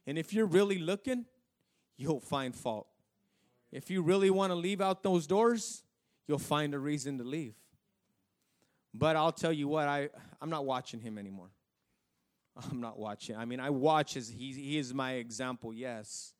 [0.07, 1.27] And if you're really looking,
[1.97, 2.87] you'll find fault.
[3.73, 5.85] If you really want to leave out those doors,
[6.27, 7.55] you'll find a reason to leave.
[8.93, 10.09] But I'll tell you what, I,
[10.41, 11.51] I'm not watching him anymore.
[12.71, 13.37] I'm not watching.
[13.37, 16.35] I mean, I watch as he, he is my example, yes.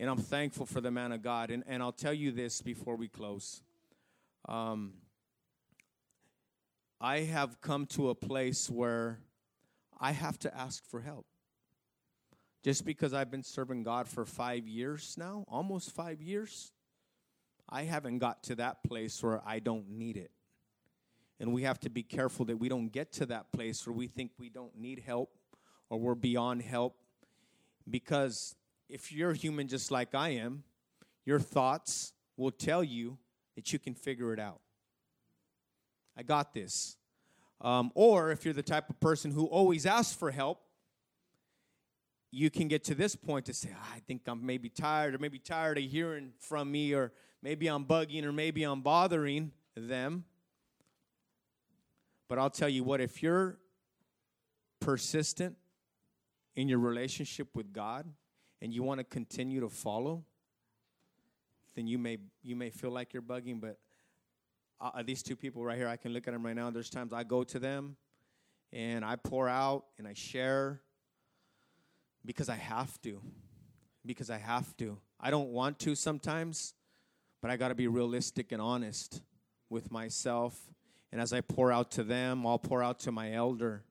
[0.00, 1.50] And I'm thankful for the man of God.
[1.50, 3.62] And, and I'll tell you this before we close.
[4.48, 4.94] Um,
[7.00, 9.20] I have come to a place where
[10.00, 11.26] I have to ask for help.
[12.64, 16.72] Just because I've been serving God for five years now, almost five years,
[17.68, 20.30] I haven't got to that place where I don't need it.
[21.40, 24.08] And we have to be careful that we don't get to that place where we
[24.08, 25.30] think we don't need help
[25.88, 26.96] or we're beyond help
[27.88, 28.56] because
[28.88, 30.64] if you're human just like I am,
[31.24, 33.18] your thoughts will tell you
[33.56, 34.60] that you can figure it out.
[36.16, 36.96] I got this.
[37.60, 40.60] Um, or if you're the type of person who always asks for help,
[42.30, 45.38] you can get to this point to say, I think I'm maybe tired, or maybe
[45.38, 47.12] tired of hearing from me, or
[47.42, 50.24] maybe I'm bugging, or maybe I'm bothering them.
[52.28, 53.58] But I'll tell you what, if you're
[54.80, 55.56] persistent
[56.54, 58.06] in your relationship with God
[58.60, 60.24] and you want to continue to follow,
[61.74, 63.78] then you may you may feel like you're bugging, but
[64.80, 66.70] uh, these two people right here, I can look at them right now.
[66.70, 67.96] There's times I go to them
[68.72, 70.80] and I pour out and I share
[72.24, 73.20] because I have to.
[74.06, 74.98] Because I have to.
[75.20, 76.74] I don't want to sometimes,
[77.42, 79.22] but I got to be realistic and honest
[79.68, 80.56] with myself.
[81.10, 83.82] And as I pour out to them, I'll pour out to my elder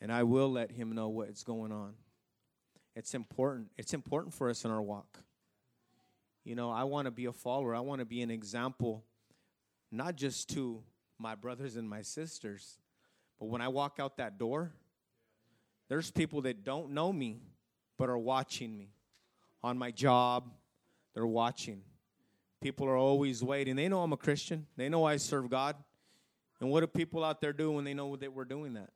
[0.00, 1.94] and I will let him know what's going on.
[2.96, 3.68] It's important.
[3.76, 5.20] It's important for us in our walk.
[6.44, 7.74] You know, I want to be a follower.
[7.74, 9.04] I want to be an example
[9.92, 10.82] not just to
[11.18, 12.78] my brothers and my sisters,
[13.38, 14.72] but when I walk out that door,
[15.88, 17.40] there's people that don't know me
[17.98, 18.88] but are watching me.
[19.62, 20.50] On my job,
[21.14, 21.82] they're watching.
[22.60, 23.76] People are always waiting.
[23.76, 25.76] They know I'm a Christian, they know I serve God.
[26.60, 28.88] And what do people out there do when they know that we're doing that?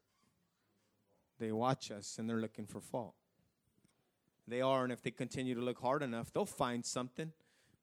[1.38, 3.14] They watch us and they're looking for fault.
[4.50, 7.32] They are, and if they continue to look hard enough, they'll find something.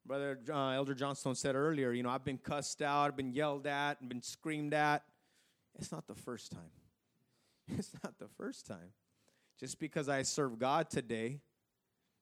[0.05, 3.67] Brother uh, Elder Johnstone said earlier, you know, I've been cussed out, I've been yelled
[3.67, 5.03] at, and been screamed at.
[5.79, 6.71] It's not the first time.
[7.77, 8.93] It's not the first time.
[9.59, 11.41] Just because I serve God today,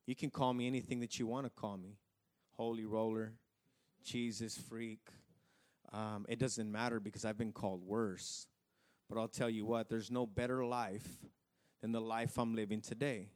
[0.07, 1.97] you can call me anything that you want to call me
[2.53, 3.33] holy roller,
[4.03, 5.07] Jesus freak.
[5.93, 8.47] Um, it doesn't matter because I've been called worse.
[9.09, 11.07] But I'll tell you what, there's no better life
[11.81, 13.27] than the life I'm living today.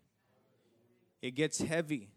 [1.21, 2.09] It gets heavy.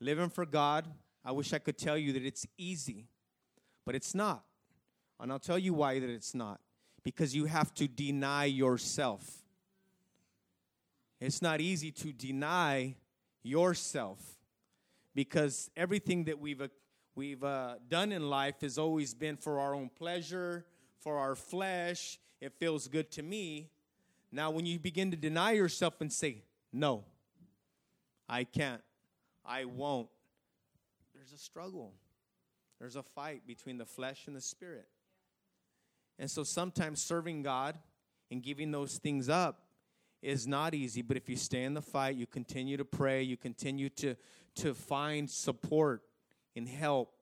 [0.00, 0.86] Living for God,
[1.24, 3.06] I wish I could tell you that it's easy,
[3.84, 4.44] but it's not.
[5.20, 6.60] And I'll tell you why that it's not.
[7.02, 9.42] Because you have to deny yourself.
[11.20, 12.94] It's not easy to deny
[13.42, 14.18] yourself
[15.14, 16.68] because everything that we've uh,
[17.16, 20.64] we've uh, done in life has always been for our own pleasure,
[21.00, 22.18] for our flesh.
[22.40, 23.70] It feels good to me.
[24.30, 27.04] Now, when you begin to deny yourself and say, "No,
[28.28, 28.82] I can't,
[29.44, 30.08] I won't,"
[31.14, 31.94] there's a struggle.
[32.78, 34.86] There's a fight between the flesh and the spirit.
[36.18, 37.76] And so sometimes serving God
[38.30, 39.64] and giving those things up
[40.22, 43.36] is not easy, but if you stay in the fight, you continue to pray, you
[43.36, 44.16] continue to,
[44.56, 46.02] to find support
[46.56, 47.14] and help.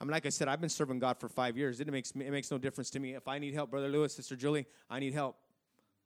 [0.00, 1.80] I mean, like I said, I've been serving God for five years.
[1.80, 3.14] It makes, it makes no difference to me.
[3.14, 5.36] If I need help, Brother Lewis, Sister Julie, I need help.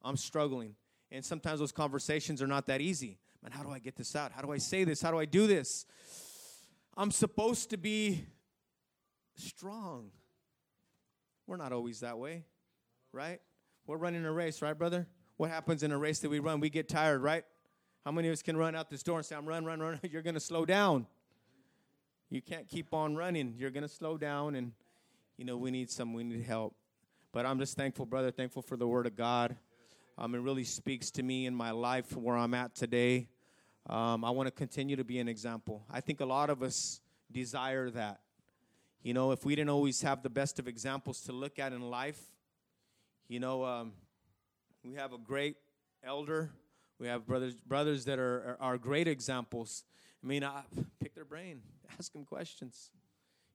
[0.02, 0.76] I'm struggling.
[1.10, 3.18] And sometimes those conversations are not that easy.
[3.42, 4.32] Man, how do I get this out?
[4.32, 5.00] How do I say this?
[5.00, 5.86] How do I do this?
[6.96, 8.24] I'm supposed to be
[9.36, 10.10] strong.
[11.46, 12.44] We're not always that way,
[13.12, 13.40] right?
[13.86, 15.06] We're running a race, right, brother?
[15.36, 16.60] What happens in a race that we run?
[16.60, 17.44] We get tired, right?
[18.04, 20.00] How many of us can run out this door and say, I'm run, run, run?
[20.10, 21.06] You're going to slow down.
[22.30, 23.54] You can't keep on running.
[23.56, 24.72] You're going to slow down, and,
[25.36, 26.74] you know, we need some, we need help.
[27.32, 29.56] But I'm just thankful, brother, thankful for the Word of God.
[30.20, 33.28] Um, it really speaks to me in my life where I'm at today.
[33.88, 35.84] Um, I want to continue to be an example.
[35.88, 37.00] I think a lot of us
[37.30, 38.18] desire that.
[39.00, 41.82] You know, if we didn't always have the best of examples to look at in
[41.82, 42.20] life,
[43.28, 43.92] you know, um,
[44.82, 45.54] we have a great
[46.02, 46.50] elder.
[46.98, 49.84] We have brothers brothers that are, are, are great examples.
[50.20, 50.62] I mean, I,
[51.00, 51.62] pick their brain,
[51.96, 52.90] ask them questions.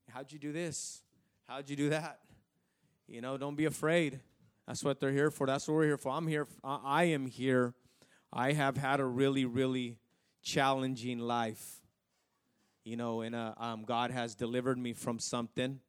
[0.10, 1.04] How'd you do this?
[1.46, 2.20] How'd you do that?
[3.06, 4.22] You know, don't be afraid.
[4.68, 5.48] That's what they're here for.
[5.48, 6.10] That's what we're here for.
[6.10, 6.48] I'm here.
[6.64, 7.74] I am here.
[8.32, 9.98] I have had a really, really
[10.42, 11.82] challenging life.
[12.84, 15.80] You know, and uh, um, God has delivered me from something,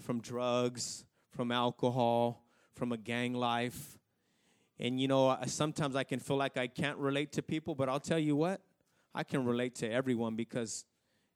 [0.00, 3.98] from drugs, from alcohol, from a gang life,
[4.80, 8.00] and you know, sometimes I can feel like I can't relate to people, but I'll
[8.00, 8.60] tell you what,
[9.14, 10.84] I can relate to everyone because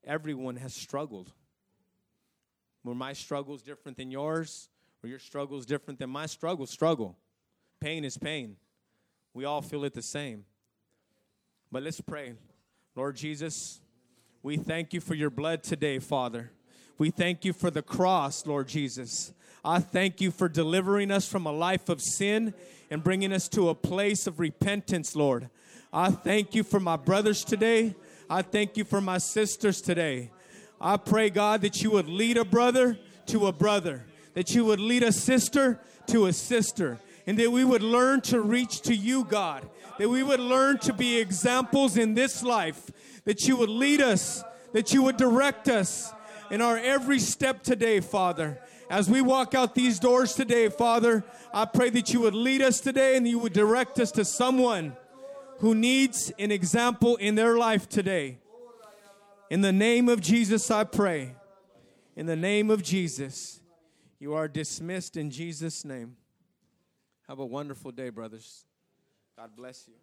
[0.05, 1.33] everyone has struggled.
[2.85, 4.69] Were my struggles different than yours,
[5.03, 7.17] or your struggles different than my struggle, struggle.
[7.81, 8.57] Pain is pain.
[9.35, 10.45] We all feel it the same.
[11.71, 12.35] But let's pray.
[12.95, 13.81] Lord Jesus,
[14.43, 16.51] we thank you for your blood today, Father.
[16.99, 19.33] We thank you for the cross, Lord Jesus.
[19.65, 22.53] I thank you for delivering us from a life of sin
[22.91, 25.49] and bringing us to a place of repentance, Lord.
[25.93, 27.95] I thank you for my brothers today.
[28.29, 30.31] I thank you for my sisters today.
[30.81, 34.05] I pray, God, that you would lead a brother to a brother,
[34.35, 38.41] that you would lead a sister to a sister, and that we would learn to
[38.41, 39.69] reach to you, God,
[39.99, 42.91] that we would learn to be examples in this life,
[43.25, 44.43] that you would lead us,
[44.73, 46.13] that you would direct us,
[46.53, 48.61] in our every step today, Father.
[48.91, 52.79] As we walk out these doors today, Father, I pray that you would lead us
[52.79, 54.95] today and you would direct us to someone
[55.61, 58.37] who needs an example in their life today.
[59.49, 61.37] In the name of Jesus, I pray.
[62.17, 63.62] In the name of Jesus,
[64.23, 66.17] you are dismissed in Jesus' name.
[67.27, 68.65] Have a wonderful day, brothers.
[69.37, 69.95] God bless you.